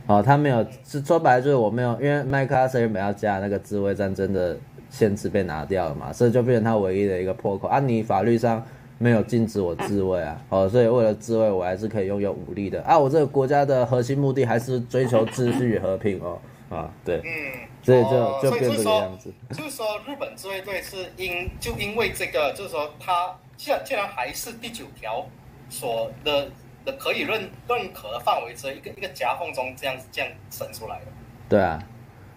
[0.08, 4.58] 哦，他没有是说白了就是我没有，因为麦克阿瑟原本要加那个自卫战争的
[4.89, 8.65] 限制被拿掉了嘛，所以就变成他唯一的一个破口啊，你法律上
[8.98, 16.39] 没有禁止我自卫啊，哦，所以为了自卫我还是可以拥有武力的啊，我这个国家的核心目的还是追求秩序与和平哦，
[16.70, 17.17] 啊，对。
[17.17, 25.26] 嗯所以就就变这个样子，就是说日本自卫队是因就因为这个，就是说他既然既然还是第九条
[25.70, 26.50] 所的
[26.93, 31.06] 可以认认可的范围之，一个一个夹缝中这样子这样省出来的。
[31.50, 31.82] 对啊，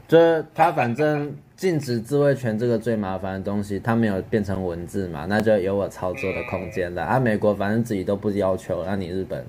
[0.06, 7.02] 就是他反正禁止自卫权这个最麻烦的东西，他没有变成文字嘛，那就有我操作的空间了。
[7.04, 9.44] 嗯、啊，美国反正自己都不要求，那你日本。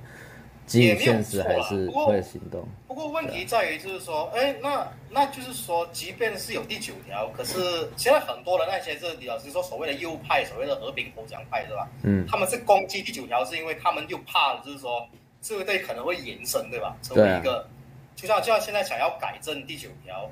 [0.71, 2.65] 基于现实还是会行动。
[2.88, 11.89] 不过问题在于，就是说，哎，那那就是说，即便是有第九条，可是现在很多的那些是，老师说，所谓的右派，所谓的和平投降派，是吧？
[12.03, 15.05] 嗯，他们是攻击第九条，是因为他们又怕，就是说，
[15.41, 16.95] 这个队可能会延伸，对吧？
[17.01, 17.67] 成为一个，
[18.15, 20.29] 就像就像现在想要改正第九条，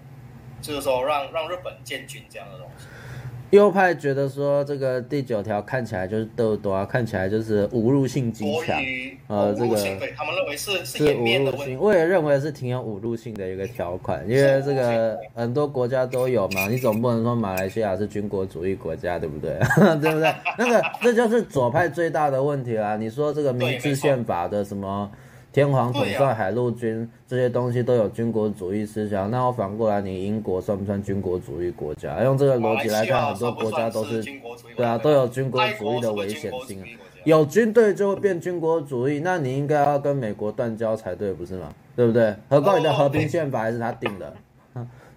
[0.62, 2.86] 就是说让让日本建军这样的东西。
[3.51, 8.79] 右派觉得说这个第九条看起来就是斗多啊，看起来就是侮辱性极强，
[9.27, 19.57] 呃，这个对他们认为是是侮辱性，我也认为是挺有侮辱性的一个条款，因为这个很多国家都有嘛，你总不能说马来西亚是军国主义国家，对不对？
[19.99, 20.33] 对不对？
[20.57, 22.95] 那个这就是左派最大的问题啦。
[22.97, 25.09] 你说这个明治宪法的什么？
[25.60, 32.24] 天皇统帅海陆军这些东西都有军国主义思想，那我反过来，你英国算不算军国主义国家？
[32.24, 34.24] 用这个逻辑来看，很多国家都是，
[34.78, 36.86] 对啊，都有军国主义的危险性啊。
[37.26, 41.74] 有军队就会变军国主义，那你应该要跟美国断交才对，不是吗？
[41.93, 42.34] 对不对？
[42.50, 44.34] 何况你的和平宪法还是他定的。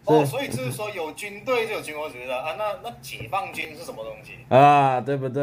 [0.04, 5.00] 哦，所以就是说有军队就有军国主义的啊，那那解放军是什么东西啊？
[5.00, 5.42] 对不对？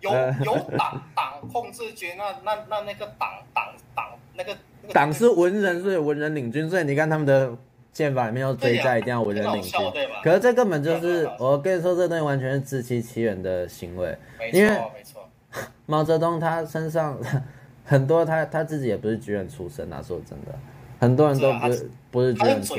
[0.00, 0.10] 有
[0.44, 4.56] 有党党控制军，那那那那个党党党那个
[4.94, 7.54] 党是文人，所以文人领军，所以你看他们的
[7.92, 10.22] 宪法里面要追加一定要文人领军，对吧？
[10.24, 14.16] 可是这根本就是我跟你说，这东西完全是自欺欺人的行为，
[14.54, 15.28] 因为没错，
[15.84, 17.18] 毛泽东他身上
[17.84, 20.58] 很多他他自己也不是军人出身啊，说真的，
[20.98, 22.74] 很多人都不是不是军人出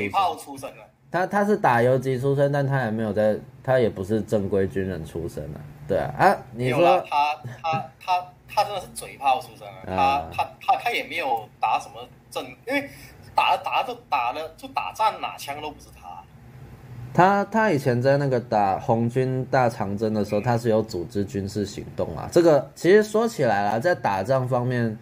[0.58, 0.68] 身。
[1.10, 5.60] 他他是打游击出身，但他也没有在，他也不是正规军人出身啊。
[5.86, 9.66] 对啊，啊，你说他他他他真的是嘴炮出身
[9.96, 12.88] 啊，他他他他也没有打什么正，因为
[13.34, 16.08] 打打就打了就打仗哪枪都不是他。
[17.14, 22.28] 他他以前在那个打红军大长征的时候，他是有组织军事行动啊。
[22.30, 24.98] 这个其实说起来了，在打仗方面。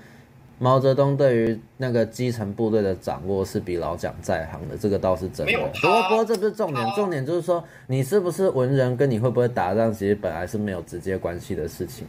[0.58, 5.52] 毛泽东对于那个基层部队的掌握是比老蒋在行的，这个倒是真的。
[5.52, 12.06] 不过不过这不是重点，重点就是说你是不是文人，跟你会不会打仗，其实本来是没有直接关系的事情。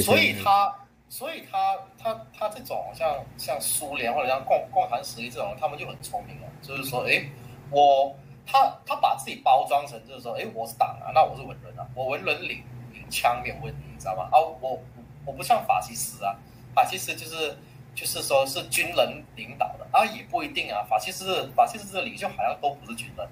[0.00, 0.72] 所以他，
[1.08, 7.28] 所以他，他，他这种像像苏联或者像共共产主义这种，他们就很聪明了，就是说，哎，
[7.68, 8.14] 我
[8.46, 14.28] 他他把自己包装成就是说，哎，我是党啊，那我是文人啊，我文人领领枪没有问题，你知道吗？
[14.30, 14.80] 啊，我
[15.26, 16.36] 我不像法西斯啊，
[16.72, 17.56] 法西斯就是。
[17.98, 20.86] 就是说，是军人领导的啊，也不一定啊。
[20.88, 23.26] 法西斯，法西斯的领袖好像都不是军人。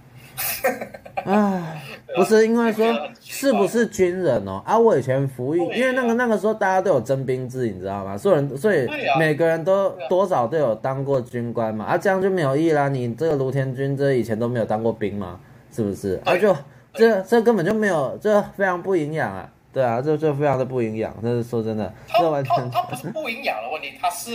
[1.25, 1.83] 哎，
[2.17, 4.61] 不是因为说是不是军人哦？
[4.67, 8.19] 啊，我以前服役，因为那个那个时候大家都有征兵制，你知道吗？
[8.19, 8.89] 所有人，所以
[9.21, 11.85] 每个人都多少都有当过军官嘛。
[11.85, 12.89] 啊，这样就没有意义啦。
[12.89, 15.39] 你这个卢田军这以前都没有当过兵吗？
[15.71, 16.21] 是不是？
[16.25, 16.57] 啊，就
[16.93, 19.49] 这这根本就没有，这非常不营养啊。
[19.77, 21.15] 对啊，这这非常的不营养。
[21.23, 24.35] 但是说真的，这完全他不是不营养的问题，他是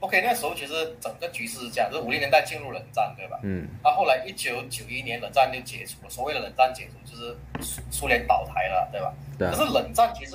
[0.00, 0.20] OK。
[0.20, 3.38] 那时候其实整个局势是这样，就是五零年代进入冷战，对吧？
[3.44, 3.68] 嗯。
[3.84, 9.14] 那后来一九九一年冷战就解除了，所谓的冷战解除就是苏苏联倒台了，对吧？
[9.38, 9.48] 对。
[9.50, 10.34] 可是冷战其实，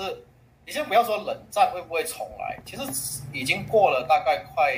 [0.65, 2.83] 你先不要说冷战会不会重来，其实
[3.33, 4.71] 已经过了大概快，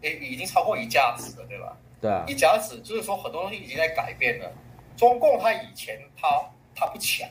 [0.00, 1.76] 诶，已经超过一甲子了，对吧？
[2.00, 2.24] 对啊。
[2.26, 4.50] 一甲子就是说很多东西已经在改变了。
[4.96, 6.26] 中共他以前他
[6.74, 7.28] 他不强。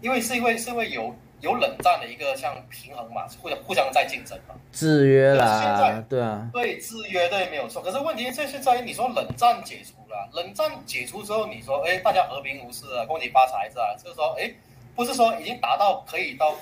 [0.00, 7.82] 因为是因为是因为有有冷战的一个像平衡嘛，互相互相在竞争嘛，制约啦，现在对啊，对制约对没有错。
[7.82, 13.96] 可是问题在现在，你说冷战解除了，冷战解除之后，你说哎大家和平无事啊，恭喜发财是吧？
[14.02, 14.52] 就是说哎
[14.96, 16.54] 不是说已经达到可以到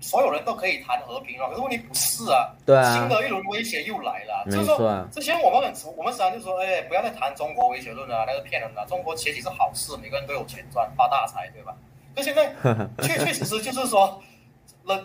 [0.00, 11.76] 所有人都可以谈和平了，可是问题不是啊，对啊，新的一轮威胁又来了，就是说之前我们很我们时常就说，哎，不要再谈中国威胁论了，那个骗人的，中国崛起是好事，每个人都有钱赚，发大财，对吧？
[12.14, 12.52] 可现在
[13.02, 14.22] 确确实实就是说
[14.84, 15.04] 冷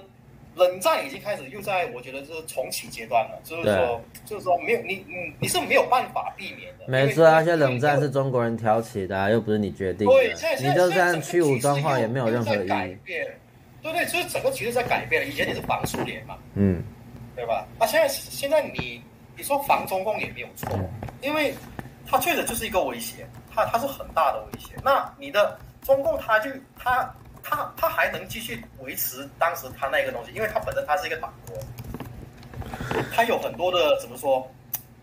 [0.56, 6.86] 冷战已经开始又在，我觉得是重启阶段了，就是说就是说没有你你你是没有办法避免的。
[6.88, 10.14] 没错啊，现在冷战是中国人挑起的，啊，又不是你决定的。
[10.14, 12.98] 对，你就算去武装化也没有任何意义。
[13.06, 13.32] 对
[13.84, 15.28] 对，所以整个局势在改变了。
[15.28, 16.84] 以前你是防苏联嘛，嗯，
[17.36, 17.66] 对吧？
[17.80, 19.02] 那、啊、现在现在你
[19.38, 20.68] 你说防中共也没有错，
[21.22, 21.54] 因为
[22.06, 24.74] 它确实就是一个威胁，它它是很大的威胁。
[24.84, 25.58] 那你的
[25.88, 27.10] 中共他就他
[27.42, 31.58] 他他还能继续维持当时他那个东西，因为他本身他是一个党国，
[33.16, 34.46] 他有很多的怎么说？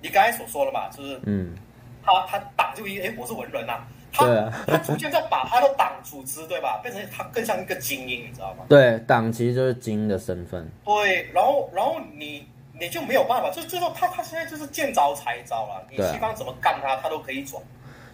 [0.03, 1.57] 你刚才所说了嘛，就是嗯，
[2.05, 3.89] 他他党就一哎，我是文人呐、啊。
[4.17, 8.65] 他、啊、他逐渐在把他的党组织，对吧，变成他更像一个精英，你知道吗？
[8.69, 10.71] 对，党其实就是精英的身份。
[10.85, 12.47] 对，然后然后你
[12.79, 17.61] 你就没有办法，就就说他他现在就是见招拆招了，你西方怎么干他，他都可以转。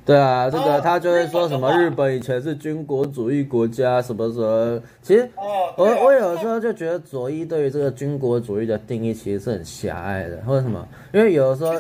[0.05, 4.83] 对啊，这个他就会说什么日本以前是军国主义国家，什么什么。
[5.03, 5.29] 其实
[5.77, 10.87] 我我有时候就觉得左翼对于这个军国主义的定义其实是很狭隘的，为什么？
[11.13, 11.73] 因为有的时候。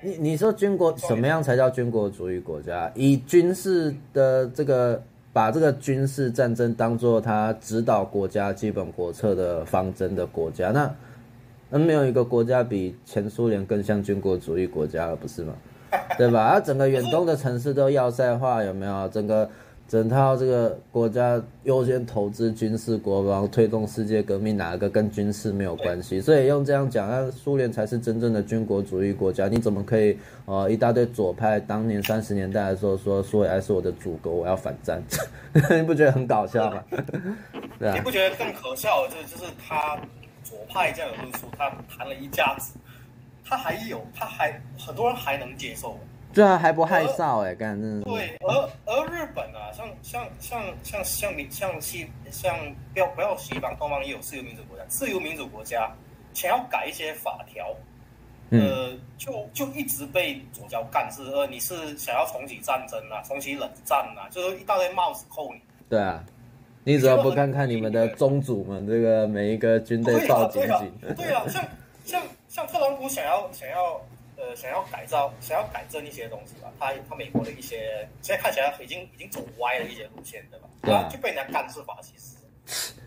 [0.00, 2.88] 你你说军国什么样才叫军国主义国家？
[2.94, 5.02] 以军事的这个
[5.32, 10.94] 把这个军事战争当做他指导国家基本国策的方针的国家，那
[11.68, 15.52] 那没有一个国家比前苏联更像军国主义国家了，不是吗？
[16.18, 16.40] 对吧？
[16.42, 19.08] 啊，整个远东的城市都要塞化，有没有？
[19.08, 19.48] 整个。
[19.90, 26.20] 整套这个国家优先投资军事国防，推动世界革命，哪个跟军事没有关系？
[26.20, 29.48] 所以用这样讲，那苏联才是真正的军国主义国家。
[29.48, 35.02] 你怎么可以呃一大堆左派当年三十年代的时候说苏维埃是我的祖国，我要反战？
[35.74, 36.84] 你不觉得很搞笑吗？
[37.78, 37.94] 对啊。
[37.94, 39.96] 你不觉得更可笑的就是就是他
[40.44, 42.74] 左派这样的论述，他谈了一架子，
[43.48, 45.98] 他还有他还很多人还能接受。
[46.34, 52.54] 对啊，还不害臊哎，干真对，而而日本啊，像像像像像你像西像
[52.92, 55.90] 不要不要西方，东方也有自由民主国家，自由民主国家
[56.34, 57.74] 想要改一些法条，
[58.50, 65.60] 呃，就就一直被左交干，是呃，你是想要重启战争啊，重启冷战啊，就是一大堆帽子扣你。
[65.88, 66.22] 对啊，
[66.84, 70.92] 你只要不看看你们的宗主们，这个每一个军队报警警？
[71.16, 71.64] 对啊，像
[72.04, 72.22] 像
[72.58, 74.00] 像特朗普想要想要。
[74.40, 76.70] 呃，想要改造，想要改正一些东西吧。
[76.78, 80.68] 他他美国的一些，现在看起来已经已经走歪了一些路线，对吧？
[80.80, 82.36] 对啊，就被人家干是法西斯、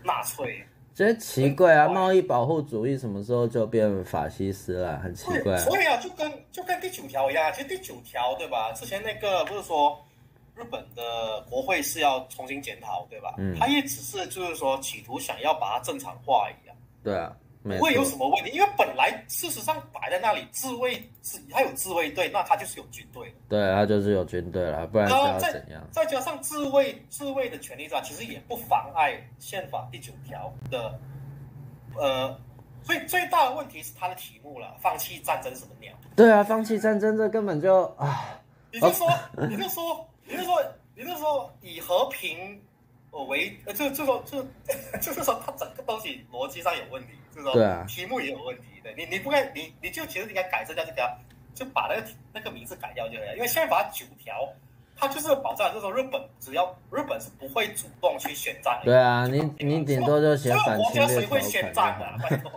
[0.04, 0.62] 纳粹。
[0.94, 4.98] 这些奇怪啊，贸易保护主义什么时候就变法西斯了？
[4.98, 5.56] 很奇怪。
[5.56, 8.70] 所以啊，就跟就跟第九条一样，其实第九条对吧？
[8.74, 9.98] 之前那个不是说
[10.54, 13.36] 日本的国会是要重新检讨，对吧？
[13.38, 13.56] 嗯。
[13.58, 16.76] 他也只是就是说企图想要把它正常化一样。
[17.02, 17.34] 对啊。
[17.62, 23.32] 不会有什么问题，因为本来事实上摆在那里，自卫是他有自卫队，那他就是有军队。
[23.48, 25.80] 对，他就是有军队了，不然要怎样？
[25.92, 30.98] 再加上自卫自卫的权利上，其实也不妨碍宪法第九条的。
[31.96, 32.36] 呃，
[32.82, 35.92] 所以最大的问题是他的题目了，放弃战争什么鸟？
[36.16, 38.40] 对啊，放弃战争这根本就啊！
[38.72, 39.08] 你就说，
[39.48, 40.62] 你就说，你就说，
[40.96, 42.60] 你就说以和平。
[43.28, 44.42] 为呃，就就说就
[45.02, 47.08] 就是说，它整个东西逻辑上有问题，
[47.52, 48.62] 对啊，题目也有问题。
[48.82, 51.08] 对，你你不该你你就其实应该改这条这条，
[51.54, 53.34] 就把那个那个名字改掉就可以了。
[53.36, 54.48] 因为宪法九条，
[54.96, 58.80] 它就是保障，就是说日本只要日本是不会主动去宣战。
[58.84, 61.06] 对啊，你你顶多就写反侵略条款。
[61.06, 62.28] 国家谁会宣战的？
[62.28, 62.52] 拜托，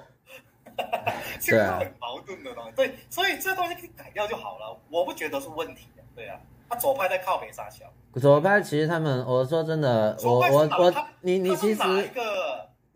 [1.40, 2.72] 这个很矛盾的东西。
[2.76, 4.78] 对，所以这东西可以改掉就好了。
[4.90, 6.04] 我不觉得是问题的。
[6.16, 6.38] 对啊。
[6.68, 7.86] 他左派在靠北撒小，
[8.20, 11.82] 左派其实他们，我说真的，我我我，你你其实，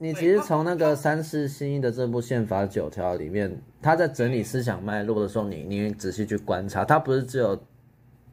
[0.01, 7.59] 你其实从那个三世新一的这部宪法九条里面，他在整理思想脉络的时候，你你仔细去观察，他不是只有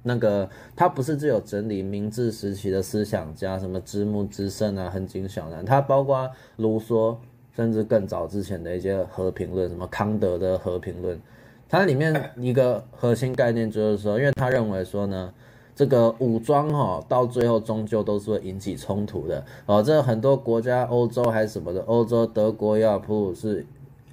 [0.05, 7.17] 那个，他不是只有整理明治时期的思想家，什么知木之盛啊、横井小南，他包括卢梭，
[7.57, 11.21] 甚至更早之前的一些和平论，什么康德的和平论。
[11.69, 15.35] 它里面一个核心概念就是说，因为他认为说呢，
[15.77, 19.81] 这个武装哈到最后终究都是会引起冲突的哦。
[19.81, 23.65] 这很多国家，欧洲还是什么的，欧洲德国要普鲁士、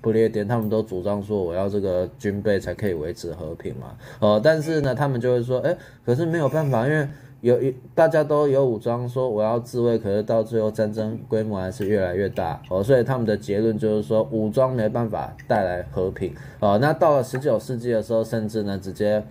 [0.02, 3.96] 不列颠，他们都主张说我要这个军备才可以维持和平嘛。
[4.20, 7.08] 哦，但是呢，他们就会说，哎，可是没有办法，因为。
[7.44, 16.80] 有一大家都有武装，说我要自卫，可是到最后战争规模还是越来越大哦，所以他们的结论就是说武装没办法带来和平哦。
[16.82, 19.22] 那到了十九世纪的时候，甚至呢直接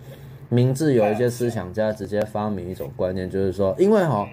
[0.53, 4.29] 明治有一些思想家直接发明一种观念，就是说，因为哈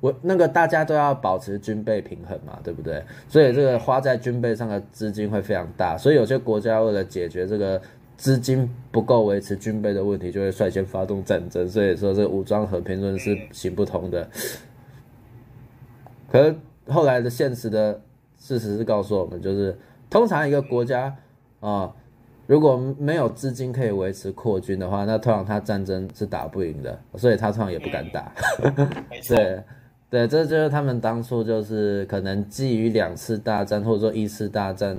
[0.00, 3.02] 我那个大家都要保持军备平衡嘛，对不对？
[3.28, 7.80] 所以这个花在军备上的资金会非常大，所以有些国家为了解决这个
[8.16, 11.68] 资金不够维持军备的问题，就会率先发动战争。
[11.68, 14.26] 所以说这武装和平论是行不通的。
[16.30, 16.54] 可是
[16.88, 18.00] 后来的现实的
[18.38, 19.76] 事实是告诉我们，就是
[20.08, 21.14] 通常一个国家
[21.60, 21.92] 啊。
[22.48, 28.32] 如果没有资金可以维持扩军的话，那通常他战争是打不赢的，所以他通常也不敢打。
[28.62, 28.74] 嗯、
[29.28, 29.62] 对，
[30.08, 34.96] 对，这就是他们当初就是可能基于两次大战或者说一次大战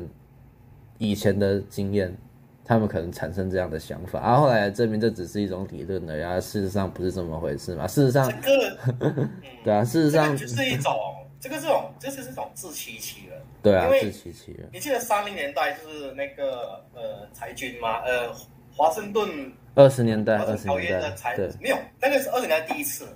[1.00, 2.16] 以前的经验，
[2.64, 4.20] 他们可能产生这样的想法。
[4.20, 7.88] 然、啊、后后来证明这只是一种理论的，然后事实上不是这么回事嘛。
[7.88, 9.28] 事实上，这个、
[9.66, 10.94] 对啊，事实上就是一种。
[11.40, 14.70] 这个这种这是这种自欺欺人，对啊，自欺欺人。
[14.74, 18.02] 你记得三零年代就是那个呃裁军吗？
[18.04, 18.30] 呃，
[18.76, 23.08] 华盛顿二十年代，二十年代裁没有，那个是二十年代第一次，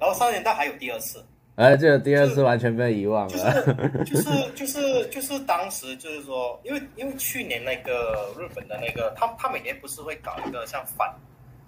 [0.00, 1.24] 然后三十年代还有第二次。
[1.54, 4.04] 哎，这个第二次完全被遗忘了。
[4.04, 11.12] 就是就是就是就是当时就是说，因为因为去年那个日本的那个他他每年不是会搞一个像反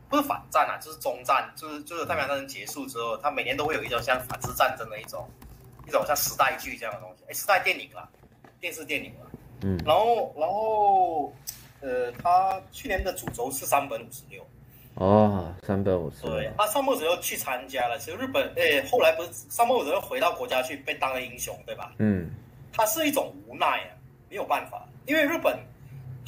[0.09, 5.29] 不是反战啊，就是中战，就是就是太平洋战争结束之后，他每年都会有一种像反制战争的一种。
[5.91, 8.09] 一种像时代剧这样的东西，哎，时代电影了，
[8.61, 9.29] 电视电影了，
[9.63, 11.33] 嗯，然后然后，
[11.81, 14.47] 呃，他去年的主轴是三本五十六，
[14.95, 21.93] 哦，三本五十六，对，他山本五十六去参加了，其实日本，哎，后来不是山本五十六回到国家去被当了英雄，对吧？
[21.99, 22.31] 嗯，
[22.73, 23.91] 他是一种无奈啊，
[24.29, 25.59] 没有办法，因为日本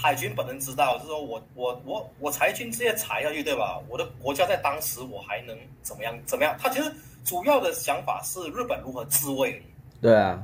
[0.02, 3.80] 海军本人知道，就是说我我我我裁军这些裁下去，对吧？
[3.88, 6.18] 我的国家在当时我还能怎么样？
[6.26, 6.56] 怎么样？
[6.60, 6.92] 他其实。
[7.24, 9.62] 主要的想法是日本如何自卫，
[10.00, 10.42] 对啊，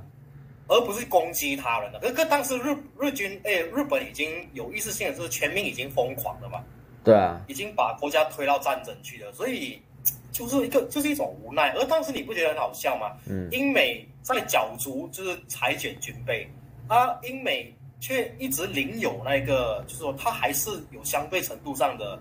[0.68, 1.98] 而不是攻击他人的。
[1.98, 6.62] 可是当时日日军，哎，日本已经有意识性的是全民已经疯狂了嘛，
[7.02, 9.82] 对啊，已经把国家推到战争去了，所以
[10.30, 11.72] 就是一个就是一种无奈。
[11.72, 13.10] 而当时你不觉得很好笑吗？
[13.26, 16.48] 嗯，英美在角逐就是裁减军备，
[16.86, 22.18] 啊，英美却一直领有那个，就是说他还是有相对程度上的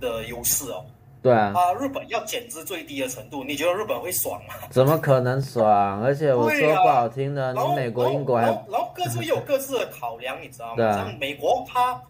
[0.00, 0.84] 的优势哦。
[1.22, 4.54] 对啊，啊，日本要减至最低的程度，你觉得日本会爽吗？
[4.70, 6.02] 怎么可能爽？
[6.02, 10.82] 而且我说不好听的，啊、你美国、英国还，然后，然后各自有各自的考量，你知道吗？
[10.88, 12.00] 啊、像美国它。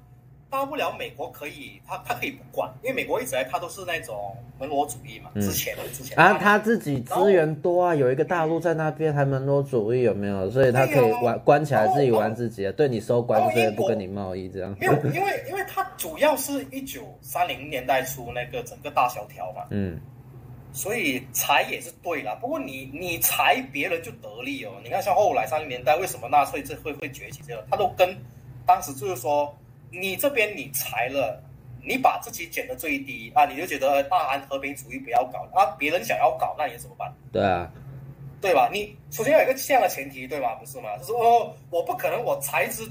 [0.51, 5.31] 大不了美国可以，他他可以不管，因为美国一直来他都是那种门罗主义嘛。
[5.37, 10.51] 之前的之前啊，他自己资源多啊，有一个大陆在那边还门罗主义有没有？
[10.51, 14.77] 所以他可以玩关起来自己玩自己的，对你收关税不跟你贸易这样。
[14.81, 19.63] 没有，因为因为他主要是一九三零年代初那个整个大萧条嘛。
[19.71, 20.01] 嗯。
[20.73, 24.73] 所以裁也是对啦，不过你你裁别人就得利哦。
[24.83, 28.17] 你看像后来三零年代为什么纳粹这会会崛起这样，他都跟
[28.67, 29.55] 当时就是说。
[29.91, 31.43] 你这边你裁了，
[31.83, 37.13] 你把自己减的最低啊，你就觉得大安和平主义不要搞啊，别人想要搞，那你怎么办？
[37.33, 37.71] 对啊，
[38.41, 38.69] 对吧？
[38.73, 40.55] 你首先要有一个这样的前提，对吧？
[40.55, 40.97] 不是吗？
[40.99, 42.83] 就是哦，我不可能我裁之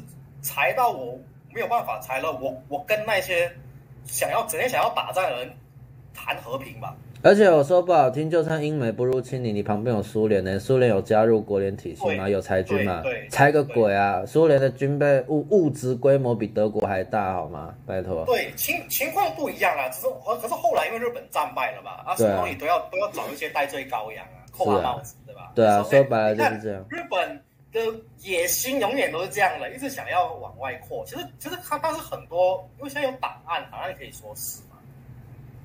[0.42, 1.20] 裁到我
[1.54, 3.52] 没有办法裁了，我我跟那些
[4.06, 5.56] 想要整天想要打仗的人
[6.14, 6.96] 谈和平吧。
[7.22, 10.58] 而且我说不好听，就算英美不入侵你，你旁边有苏联呢？
[10.58, 12.30] 苏联有加入国联体系吗？
[12.30, 13.04] 有裁军吗？
[13.30, 14.24] 裁个鬼啊！
[14.26, 17.76] 苏联的军备物物资规模比德国还大，好吗？
[17.86, 18.24] 拜托。
[18.26, 25.52] 对，情情况不一样啊，只是可可是后来因为日本战败了嘛，啊，什么东西都要都要找一些戴罪羔羊啊，扣他帽子，对吧？
[25.54, 26.86] 对啊，说白了就是这样。
[26.90, 27.44] 日本
[27.74, 27.82] 的
[28.22, 31.04] 野心永远都是这样的，一直想要往外扩。
[31.06, 34.62] 其实其实他当时很多，因为现在有档案，档案可以说是。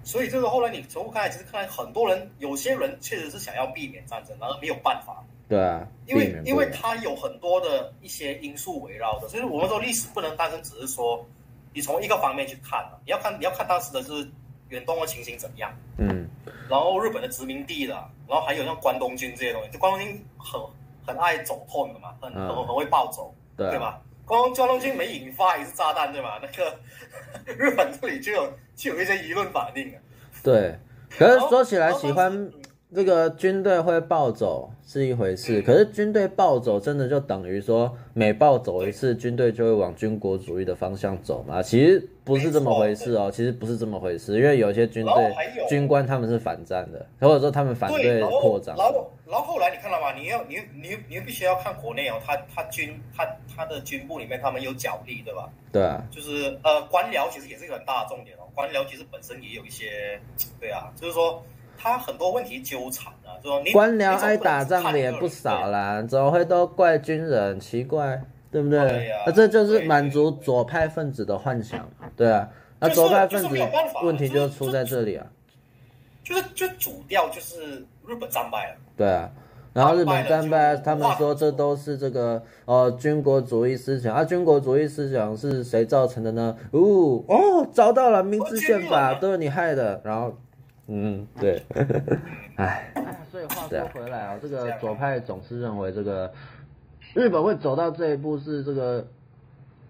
[0.04, 5.24] 所以这个后来你从看来，其实看来很多人，有些人确实是想要避免战争，然后没有办法。
[5.48, 11.24] 对啊，因为因为它有很多的一些因素围绕着，所以我们说历史不能单纯只是说
[11.72, 14.30] 你从一个方面去看，你要看你要看当时的是
[14.68, 15.70] 远东的情形怎么样。
[15.98, 16.28] 嗯。
[16.68, 17.92] 然后日本的殖民地的，
[18.26, 20.60] 然后还有像关东军这些东西，就关东军很
[21.06, 24.00] 很爱走痛的嘛，很很很会暴走，对，对吧？
[24.26, 26.40] 关关东军没引发一次炸弹，对吧？
[26.42, 26.78] 那个
[27.56, 30.00] 日本这里就有就有一些舆论反应啊。
[30.42, 30.78] 对，
[31.10, 32.50] 可是说起来，喜欢
[32.92, 41.60] 这个军队会暴走是一回事，可是军队暴走真的就等于说每暴走一次，军队就会往军国主义的方向走吗？
[41.60, 45.34] 其实不是这么回事哦，其实不是这么回事，因为有些军队
[45.68, 48.76] 军官他们是反战的，或者说他们反对扩张。
[48.76, 50.12] 然后后来你看到吗？
[50.12, 53.26] 你要你你你必须要看国内哦，他他军他
[53.56, 55.50] 他的军部里面他们有角力，对吧？
[55.72, 56.00] 对啊。
[56.12, 60.20] 就是呃官僚其实也是一个很大的重点哦，官僚其实本身也有一些，
[60.60, 61.42] 对啊，就是说
[61.76, 67.58] 他很多问题纠缠啊，说你官僚爱打仗的也不少啦，怎么会都怪军人？
[67.60, 68.20] 奇怪，
[68.50, 68.78] 对不对？
[68.80, 72.48] 对啊，那这就是满足左派分子的幻想，对啊。
[72.80, 73.56] 那左派分子
[74.02, 75.26] 问题就出在这里啊。
[76.22, 78.76] 就是就主调就是日本战败了。
[78.96, 79.30] 对啊。
[79.72, 86.56] 然后日本战败，他们说这都是这个呃军国主义思想啊，军国主义思想是谁造成的呢？
[86.70, 90.00] 哦哦，找到了，明治宪法都是你害的。
[90.04, 90.32] 然后，
[90.86, 91.62] 嗯，对，
[92.56, 92.92] 哎，
[93.30, 96.32] 所以话说回来啊，这个左派总是认为这个
[97.14, 99.06] 日本会走到这一步是这个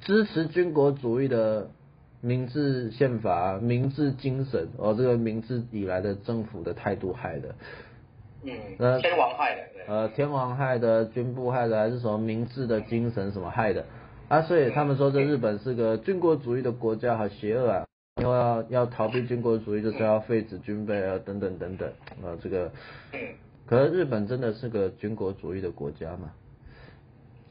[0.01, 1.69] 支持军国主义的
[2.21, 7.55] 明治宪法、明治精神哦，这个明治以来的政府的态度害的。
[8.45, 13.85] 嗯，天王害的，呃，天王害的，军部害的，还是什么明治的精神什么害的？
[14.29, 17.84] 啊，所以他们说这日本是个军国主义的国家，好邪恶啊！
[18.17, 21.89] 因为要要逃避军国主义，就是要废止军备啊，等等等等，
[22.23, 22.71] 啊，这个，
[23.67, 26.33] 可是日本真的是个军国主义的国家吗？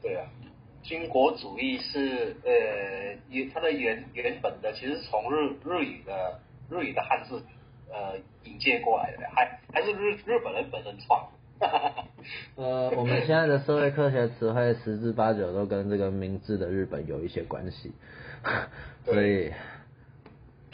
[0.00, 0.26] 对啊，
[0.82, 6.40] 军国主义是呃，原它的原原本的其实从日日语的
[6.70, 7.42] 日语的汉字。
[7.92, 11.28] 呃，引介过来的，还还是日日本人本人创。
[12.56, 17.92] 呃，我们现在的社会科学词汇十之八九都跟这个明治的日本有一些关系，
[19.04, 19.52] 所以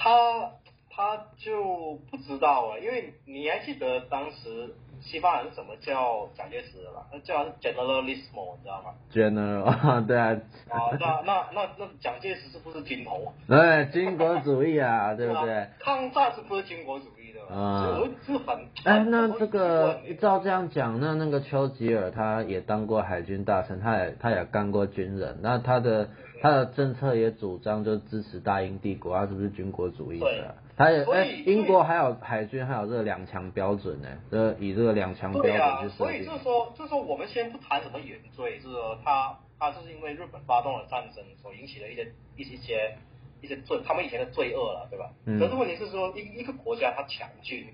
[0.02, 0.52] 他
[0.90, 4.74] 他就不知道啊，因为你还记得当时。
[5.02, 7.06] 西方人怎么叫蒋介石的吧？
[7.10, 10.36] 那叫是 Generalissimo，你知道吗？General， 对啊。
[10.68, 13.32] 啊，那那那那蒋介石是不是军头？
[13.48, 15.68] 对，军国主义啊， 对不对？
[15.78, 17.40] 抗战是不是军国主义的？
[17.54, 18.58] 啊、嗯，是很。
[18.84, 26.10] 哎、欸，那这个照这样讲，那那个丘吉尔他也当过海军大臣，他也他也干过军人，那他的
[26.40, 30.54] 他的政策也主张就支持大英帝国，他是不是军国主义的？
[30.76, 35.90] 还有哎，英国还有海军，还有这个两强标准呢，这以这个两强标准去设定。
[35.90, 42.96] 所以就是说，就是说，我们先不谈什么原罪，就是说他他就是因为日本发动了战争所引起的一些一些些
[43.42, 45.10] 一些罪，他们以前的罪恶了，对吧？
[45.26, 45.38] 嗯。
[45.38, 47.66] 可是问题是说，一一个国家他强军，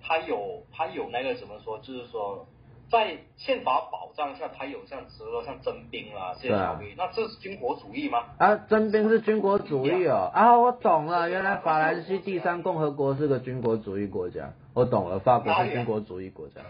[0.00, 2.46] 他有他有那个怎么说，就是说。
[2.92, 8.18] 在宪法保障下，他有像比如说像征兵啦这些条例，那这是军国主义吗？
[8.36, 10.30] 啊，征兵是军国主义哦。
[10.34, 14.52] 啊，我懂了，原来法兰西第三共和国是个军国主义国家。
[14.74, 16.60] 我懂了，法国是军国主义国家。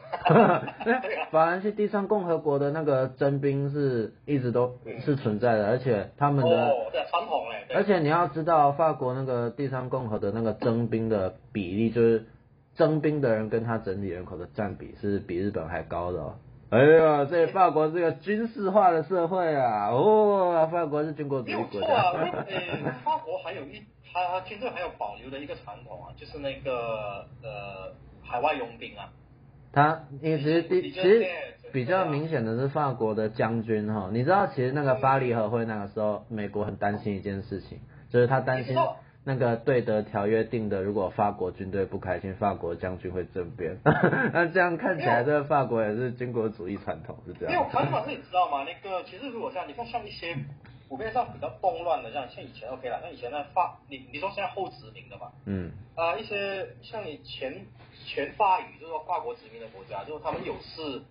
[1.33, 7.67] 法兰西第三共和国的那个征兵是一直都是存在的，而且他们的哦，对，传统哎。
[7.75, 12.27] 而且你要知道，法国那个第三共和的那个征兵的比例就是。
[12.75, 16.35] 征兵的人跟他整体人口的占比是比日本还高的哦。
[16.71, 19.91] 哎呀，这法国是个军事化的社会啊！
[19.91, 21.87] 哦，法国是军国主义国家。
[21.87, 22.13] 错啊，
[22.49, 27.93] 呃，法国还有一，他军队还有保留的一个传统啊，就是那个呃
[28.23, 29.13] 海外佣兵啊。
[29.71, 31.27] 他其实第其实
[31.75, 38.75] 比较明显的是法国的将军哈，你知道其实那个巴黎和会那个时候，美国很担心一件事情，就是他担心。
[39.25, 43.79] 那个对德条约定的，如果法国军队不开心，法国将军会政变。
[44.35, 47.55] 那这样看起来，这个法国也是军国主义传统，是这样。
[47.55, 48.65] 没有，传统是你知道吗？
[48.65, 50.37] 那个其实如果像你看，像一些
[50.89, 55.31] 普遍上比较动乱的，像像以前 OK 了，像以前的法，你你说现在后殖民的嘛？
[55.47, 55.71] 嗯。
[55.95, 57.67] 啊、呃，一些像你前
[58.07, 61.03] 前法语，就是说法国殖民的国家，就是他们有事。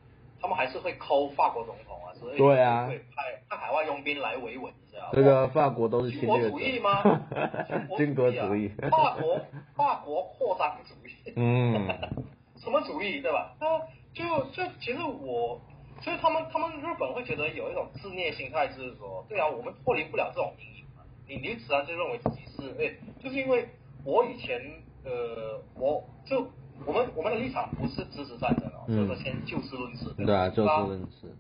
[0.42, 4.98] 他们还是会抠法国总统啊，所以对啊，会派派海外佣兵来维稳一下。
[5.14, 6.50] 这个法国都是侵略者。
[6.50, 7.04] 军国主义吗？
[7.98, 8.72] 军国主义。
[8.90, 9.40] 法国
[9.76, 11.34] 法国扩张主义。
[11.36, 11.88] 嗯。
[12.58, 13.56] 什么主义对吧？
[13.60, 13.80] 那
[14.14, 15.60] 就就其实我，
[16.02, 21.04] 所以他们他们日本会觉得有一种自虐心态，就是说，对啊，我们脱离不了这种阴影嘛。
[21.28, 23.68] 你你自然就认为自己是哎，就是因为
[24.04, 24.60] 我以前
[25.06, 26.48] 呃，我就。
[26.86, 30.06] 我们我们的立场不是支持战争哦，所以说先就事论事。
[30.26, 31.36] 对啊，就事论事。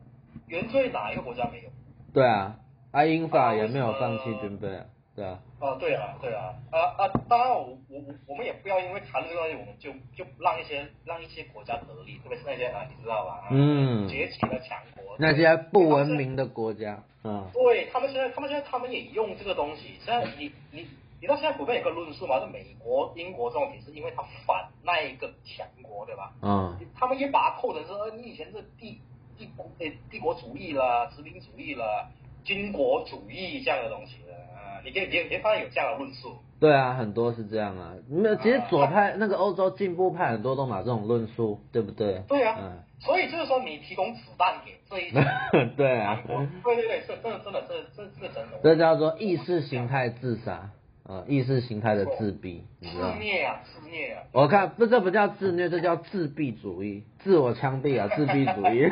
[0.48, 1.70] 原罪哪一个国家没有？
[2.14, 2.56] 对啊，
[2.92, 4.86] 啊英法也没有放弃军备啊，
[5.16, 5.40] 对啊。
[5.60, 13.48] 哦，对啊，对啊，啊啊，当然我我我我们也不要因为谈这个东西，我们就就让一些让一些国家得利，特别是那些啊，你知道吧？
[13.52, 14.08] 嗯。
[14.08, 15.16] 崛起的强国。
[15.20, 17.48] 那些不文明的国家，嗯。
[17.54, 20.88] 对他们现在，他们现在他们也用这个东西，现在你你。
[21.22, 22.40] 你知道现在普遍有个论述嘛？
[22.40, 26.34] 是美国、英国这种体制，因为他反那一个强国，对吧？
[26.42, 26.76] 嗯。
[26.96, 29.00] 他们也把它扣成说，呃，你以前是帝
[29.38, 32.10] 帝国诶帝国主义了、殖民主义了、
[32.44, 34.82] 军国主义这样的东西的啊。
[34.84, 36.38] 你可以你可以发现有这样的论述。
[36.60, 37.94] 对啊，很多是这样啊。
[38.10, 42.24] 没有，其实左派、啊、那个欧洲进步派很多都把这种论述，对不对？
[42.28, 42.58] 对啊。
[42.60, 42.84] 嗯。
[43.00, 45.24] 所以就是说，你提供子弹给这一些。
[45.78, 46.20] 对啊。
[46.64, 48.60] 对对对，这这真的这这这真的。
[48.64, 50.72] 这叫做意识形态自杀。
[51.12, 52.88] 呃，意识形态的自闭，自
[53.20, 54.24] 虐啊，自虐啊！
[54.32, 58.90] 我看不，这不叫自虐，这叫自闭主义，自我枪毙啊，自闭主义。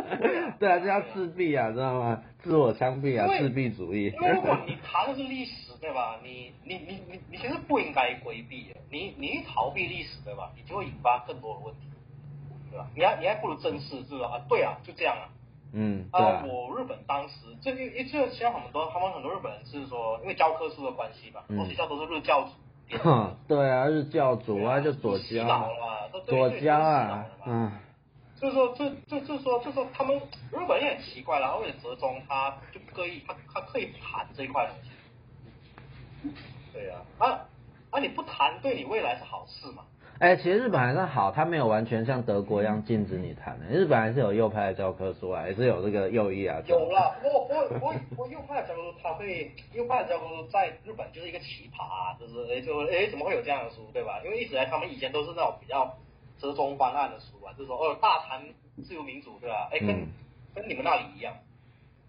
[0.58, 2.22] 对啊，这叫自闭啊，知道吗？
[2.42, 4.06] 自我枪毙啊，自闭主义。
[4.14, 6.18] 因为如果 你谈的是历史，对吧？
[6.24, 10.50] 你你你你你其实不应该规避的，你你一逃避历史，对吧？
[10.56, 11.80] 你就会引发更多的问题。
[12.70, 12.88] 对吧？
[12.96, 14.38] 你还你还不如正视，是吧？
[14.38, 15.28] 啊，对啊，就这样啊。
[15.72, 22.50] 嗯，啊，啊我日本当时这个，因为像很多他们很多日本人是说，因为教科书的关系吧，很多学校都是日教组。
[23.46, 25.70] 对啊，日教组啊，就左胶。
[26.26, 27.72] 左胶啊，嗯。
[28.40, 36.32] 就是说，就就就是说，就是说，他们日本人也很奇怪，然后为了折中，他就刻意他他刻意不谈这一块东西。
[36.72, 37.48] 对啊，啊
[37.90, 39.82] 啊，你不谈对你未来是好事嘛？
[40.20, 43.66] 哎，其实日本还算好，他没有完全像德国一样禁止你谈的。
[43.66, 46.60] 日本还是有右派的教科书啊，也是有这个右翼啊。
[46.66, 54.20] 有了，不过不过不过不过右派的教科书，他会右派的教科书在日本就是一个奇葩，啊，就是哎就哎怎么会有这样的书，对吧？
[54.24, 55.96] 因为一直来他们以前都是那种比较
[56.40, 58.42] 折中方案的书啊，就是说哦大谈
[58.84, 59.68] 自由民主，对吧？
[59.70, 60.08] 哎跟、嗯、
[60.52, 61.32] 跟你们那里一样，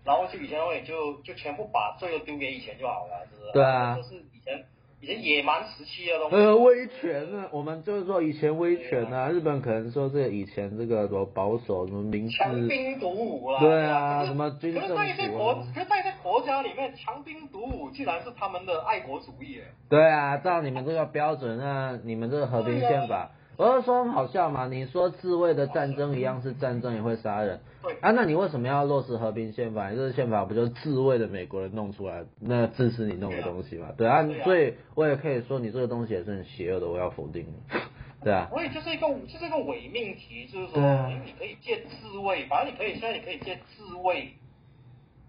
[0.03, 3.51] 然后就以前会就就全部把罪都丢给以前就好了，是不是？
[3.51, 3.95] 对啊。
[3.95, 4.66] 就是以前。
[5.02, 7.45] 以前野蛮时期的东西，呃，威权呢？
[7.52, 14.88] 我们就是说以前威权啊，日本可能说这以前这个什么保守什么民治，强兵独武啦，对啊，什么军政府。
[14.89, 19.62] 可是在一些国，可是在一些国家里面，强兵独武竟然是他们的爱国主义。
[19.88, 23.32] 对啊，照你们这个标准，那你们这个和平宪法。
[23.60, 27.60] 我是说很好笑嘛，你说自卫的战争一样是战争，也会杀人。
[27.84, 29.89] 对啊，那你为什么要落实和平宪法？
[29.89, 33.89] 这个宪法不就是自卫的美国人弄出来，那支持你弄的东西嘛？
[33.97, 37.80] 对啊，所以我也可以说你这个东西也是很邪恶的，我要否定你。
[38.24, 38.47] 对啊。
[38.49, 44.36] 所以就是一个，就是一个伪命题，就是说，啊、你可以借自卫，反正你可以现在你可以借自卫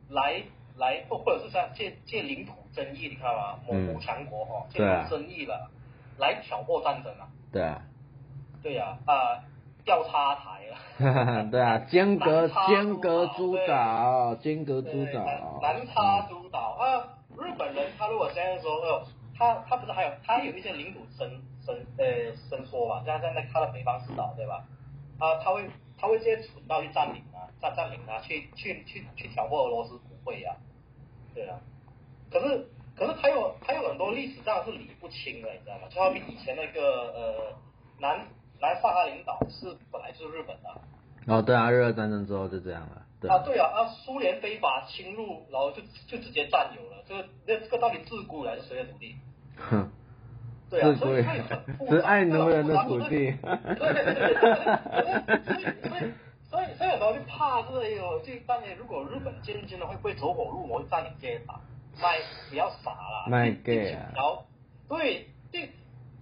[0.09, 0.41] 来
[0.79, 3.59] 来，或或者是像借借领土争议，你看吗？
[3.67, 5.67] 某某强国哈，借领土争议了，啊、
[6.21, 7.27] 来挑拨战争啊。
[7.53, 7.83] 对啊。
[8.63, 9.41] 对呀，啊，
[9.85, 10.77] 调查台了。
[11.51, 15.59] 对啊，尖阁尖阁诸岛，尖阁诸岛。
[15.63, 19.03] 南叉诸岛啊，日本人他如果现在说，呃，
[19.37, 21.31] 他他不是还有他有一些领土伸
[21.65, 22.05] 伸呃
[22.51, 24.63] 伸缩嘛，像像在他的北方四岛对吧？
[25.19, 30.55] 啊，他会他会直接蠢到去占领啊，占占领啊，去去去去挑拨俄罗斯不会呀，
[31.35, 31.59] 对啊。
[32.31, 35.89] 可是可是他有他有很多历史上是理不清的，你知道吗？
[35.89, 37.57] 就好比以前那个呃
[37.99, 38.27] 南。
[38.61, 40.71] 来萨哈领导是本来就是日本的。
[41.27, 43.03] 哦，对啊，日俄战争之后就这样了。
[43.21, 47.03] 对啊，对啊，啊，苏联非法侵入，然后就就直接占有了。
[47.07, 49.17] 这个那这个到底自古以来是谁的土地？
[49.57, 49.91] 哼。
[50.71, 51.43] 对啊，所以所以
[51.91, 53.09] 是爱奴人的土地。
[53.09, 55.43] 对对对对对。
[55.43, 56.13] 所以所以
[56.49, 61.61] 所以所以有时候就怕这个，就当年如果日本渐渐的会不会走火入魔，占领这些岛，
[62.01, 63.29] 卖不要傻了。
[63.29, 64.11] 卖 gay 啊。
[64.15, 64.45] 然后
[64.89, 65.27] 对。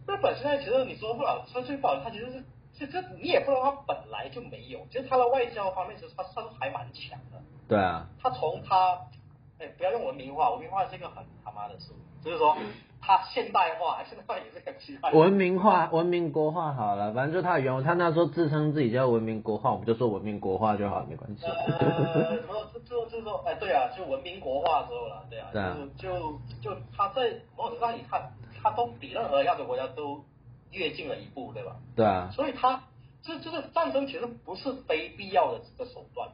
[0.09, 2.43] 日本身呢其实你说不了，说最不好，他其实是，
[2.73, 7.39] 其实你也不知道他本来就没有，其实他的外交方面其实他算是还蛮强的。
[7.69, 8.07] 对啊。
[8.19, 8.99] 他从他，
[9.59, 11.93] 哎，不要用文明化，文明化是一个很他妈的事，
[12.25, 12.57] 就是说
[13.03, 15.13] 他现代化，现代化也是很奇怪。
[15.13, 21.45] 文明化，文明国化好了，反正就他的原文，他那时候自称自己叫文明国化，我们就说文明国化就好，没关系。
[21.45, 28.33] 呃，什么就就就是说，哎，对啊，就文明国化之后了，对啊，对啊就就就他在某种程度上你看。
[28.63, 30.25] 他都比任何亚洲国家都
[30.71, 31.77] 跃进了一步，对吧？
[31.97, 32.31] 对啊。
[32.33, 32.85] 所以他
[33.23, 36.29] 这就是战争，其实不是非必要的这个手段。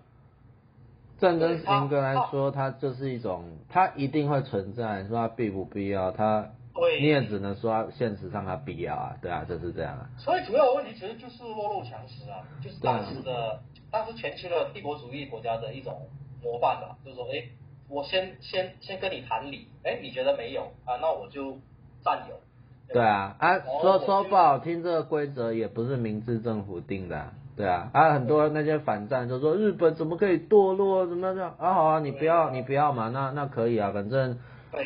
[1.18, 5.02] 战争严格来说，它就是一种，它一定会存在。
[5.02, 6.10] 你说它必不必要？
[6.10, 10.10] 它对，你也只能说现实上它必要啊，对啊，就是这样啊。
[10.18, 13.60] 所以主要的问题其实就是弱肉强食啊，就是当时的
[13.90, 16.08] 当时前期的帝国主义国家的一种
[16.42, 17.48] 模范吧，就是说，哎，
[17.88, 20.98] 我先先先跟你谈理，哎，你觉得没有啊？
[21.00, 21.58] 那我就。
[22.04, 22.34] 占有，
[22.92, 31.54] 对，啊，啊，说说不好听，这个规则也不是明治政府定的，对啊，啊，很多那些反战就说日本怎么可以堕落，怎么样？
[31.58, 34.38] 啊，好啊，你不要，你不要嘛，那那可以啊，反正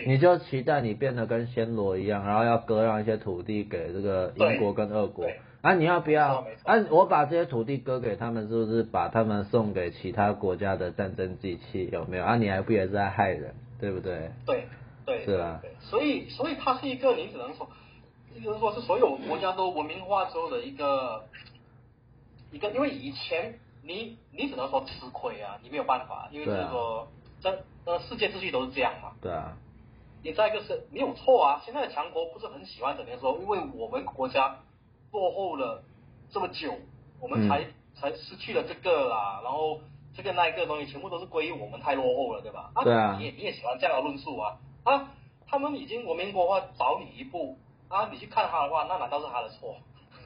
[0.06, 5.26] 你就期待你变得跟暹罗一样，然后要割让一些土地给这个英国跟俄国，
[5.60, 6.44] 啊，你要不要？
[6.64, 11.88] 啊，我把这些土地割给他们，是不是把他们送给其他国家的战争机器？
[11.92, 12.24] 有没有？
[12.24, 14.30] 啊，你还不也是在害人，对不对？
[14.46, 14.64] 对。
[15.08, 17.66] 对，是啊，对，所以所以它是一个你只能说，
[18.44, 21.24] 就是说是所有国家都文明化之后的一个
[22.52, 27.08] 一个，因为以前你你只能说吃亏啊，你没有办法，因为就是说
[27.40, 29.12] 这呃世界秩序都是这样嘛。
[29.22, 29.56] 对啊。
[30.22, 34.58] 你再一个是没有错啊，现在的强国不是很喜欢整天说，因为我们国家
[35.12, 35.82] 落后了
[36.28, 36.74] 这么久，
[37.20, 39.80] 我们才、嗯、才失去了这个啦，然后
[40.16, 42.72] 这个那一个东西全部都是归于我们太落后了，对吧？
[42.82, 43.16] 对啊。
[43.16, 44.58] 你也你也喜欢这样的论述啊？
[44.88, 45.10] 啊，
[45.46, 47.58] 他们已经文明国化早你一步
[47.88, 48.08] 啊！
[48.10, 49.76] 你去看他的话，那难道是他的错？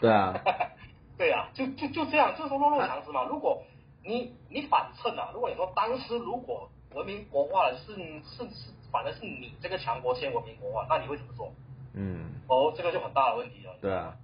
[0.01, 0.35] 对啊，
[1.19, 3.25] 对啊，就就就这样，就是说弱肉强食嘛。
[3.25, 3.63] 如果
[4.05, 11.53] 你你反衬啊，如果你说当时如果文明国化的是是是，反正是你这个强国先文明国化，那你会怎么做？
[11.95, 13.73] 嗯，哦，这个就很大的问题了。
[13.81, 14.17] 对啊，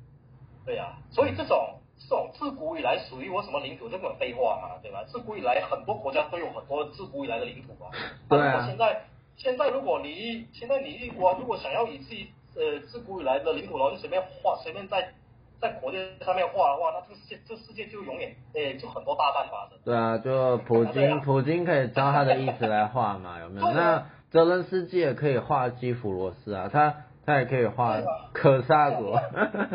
[0.64, 5.04] 对啊，所以这种这种自古以来属于我什么领土，这种废话嘛，对吧？
[5.04, 7.90] 自古以来很多国家都有很多自古以来的领土啊。
[8.28, 8.66] 对啊。
[8.66, 9.04] 现在
[9.38, 15.12] 现在如果你现在你一国如果想要以自己呃自古以来的领土，然后就随便画随便在
[15.60, 19.78] 在国界上面画的话，那这个世界这世界就永远诶就很多大战发生。
[19.84, 23.66] 对啊，就普京、 啊、普京可以照他的意思来画嘛，有没有？
[23.66, 26.94] 啊、那泽伦斯基也可以画基辅罗斯啊，他。
[27.28, 28.00] 他也可以画
[28.32, 29.20] 可萨国，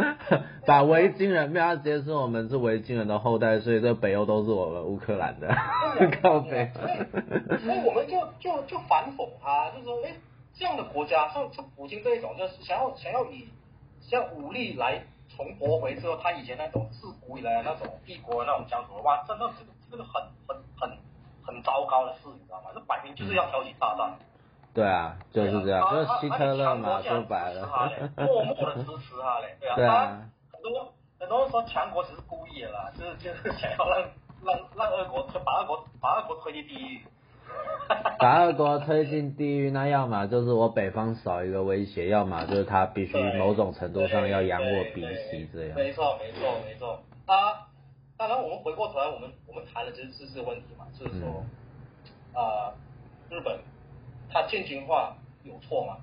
[0.65, 5.53] 把维京人，没有他直接说我们是维京人的后代，所以这北欧都是我们乌克兰的，
[6.19, 6.71] 靠北。
[7.61, 10.15] 所以我们就就就反讽他，就是说，哎，
[10.55, 13.47] 这样的国家，像像普京这一种，就是想要想要以
[14.01, 15.03] 像武力来
[15.37, 20.97] 重夺回之后他以前那种自古以来的那种帝国的那种疆土的话，真的这个这个很很很
[21.45, 22.71] 很糟糕的事，你知道吗？
[22.73, 24.17] 这摆明就是要挑起大战。
[24.73, 27.69] 对啊，就是这样，就是希特勒嘛，说白了。
[28.17, 29.75] 默默的支持他嘞，对啊。
[29.75, 30.29] 对啊。
[30.51, 34.09] 很多很多人说强国只是故意的啦，就是 就是想要让
[34.43, 37.01] 让让俄国推把俄国把俄国推进地狱。
[38.17, 45.75] 把俄国推进地狱，那要么就是我北方少一个威胁，要么就是他必须某种程度上要仰我鼻息这样。
[45.75, 46.99] 没错没错没错。
[47.27, 47.67] 啊，
[48.17, 51.43] 当然我们回过头来，我们我们谈的就是这个问题嘛，就是说，
[52.33, 52.73] 啊、
[53.29, 53.59] 嗯呃，日本。
[54.33, 55.97] 他渐进化有错吗？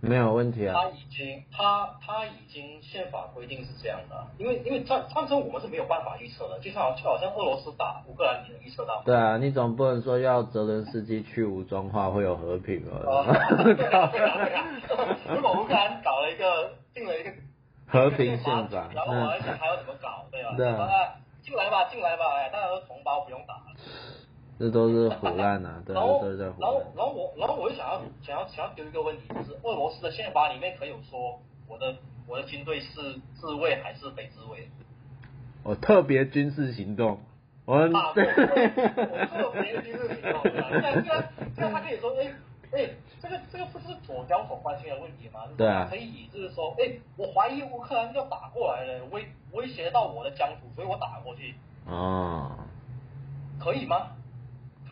[0.00, 0.74] 没有问题啊。
[0.74, 9.02] 他已经，他他已经宪法规定是这样的，因为因为战战争我们是没有办法预测的，就像就好像俄罗斯打乌克兰，你能预测到吗？
[9.06, 13.00] 对啊，你总不能说要泽连斯基去武装化会有和平啊。
[13.64, 14.66] 对啊对啊，
[15.34, 17.32] 如果乌克兰搞了一个定了一个
[17.86, 20.54] 和平宪法，然后我还想还要怎么搞，对吧？
[20.56, 21.14] 对啊。
[21.42, 22.93] 进来吧，进来吧，哎，大家都同。
[24.64, 26.46] 这都是唬烂呐，对对对对。
[26.58, 31.38] 然后，然后我，然后我就想要，想要，想要丢一个问题，就是俄罗斯的宪法里面可以有说，
[31.68, 31.96] 我的
[32.26, 34.70] 我的军队是自卫还是非自卫？
[35.64, 37.20] 我特别军事行动，
[37.66, 42.32] 我们对， 我特别军事行动，这样这样这样他可以说，哎
[42.72, 42.88] 哎，
[43.20, 45.40] 这个这个不是左交所关心的问题吗？
[45.58, 45.86] 对啊。
[45.90, 51.54] 可以就是说，哎，我怀疑乌克兰要打过来了，威威胁到我的疆土，所以我打过去。
[51.86, 52.50] 哦。
[53.60, 54.08] 可以吗？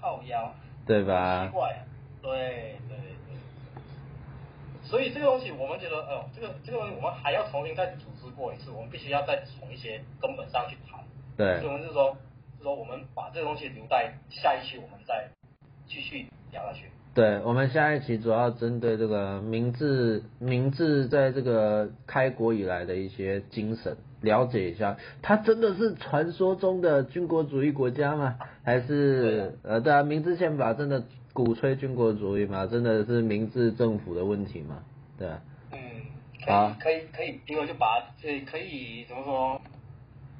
[0.02, 0.52] 靠腰，
[0.84, 1.46] 对吧？
[1.46, 1.80] 奇怪啊，
[2.20, 3.38] 对对对，
[4.82, 11.00] 所以这个东西我们觉得，哦，这个这个东西我们还要重新再组织过一次，我们必须要再从一些根本上去谈。
[11.36, 12.10] 对，所以我们就是说，
[12.54, 15.28] 就是说我们把这个东西留在下一期，我们再
[15.86, 16.90] 继续聊下去。
[17.14, 23.96] 对，我们下一期主要针对这个明治，明治在这个开国以来的一些精神。
[24.22, 28.38] 了解一下，他真的是传说中的军国主义国家吗？
[28.64, 32.66] 还是呃，对啊，明治宪法真的鼓吹军国主义吗？
[32.66, 34.82] 真的是明治政府的问题吗？
[35.18, 35.42] 对啊。
[35.72, 35.78] 嗯，
[36.46, 39.60] 好，可以可以，因为就把这可以怎么说，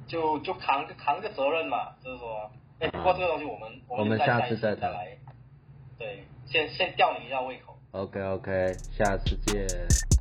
[0.07, 4.91] 就就扛就扛个责任嘛，就是说，哎，不过这个东西我们我们下次再谈。
[5.99, 7.77] 对，先先吊你一下胃口。
[7.91, 10.12] OK OK，下次见。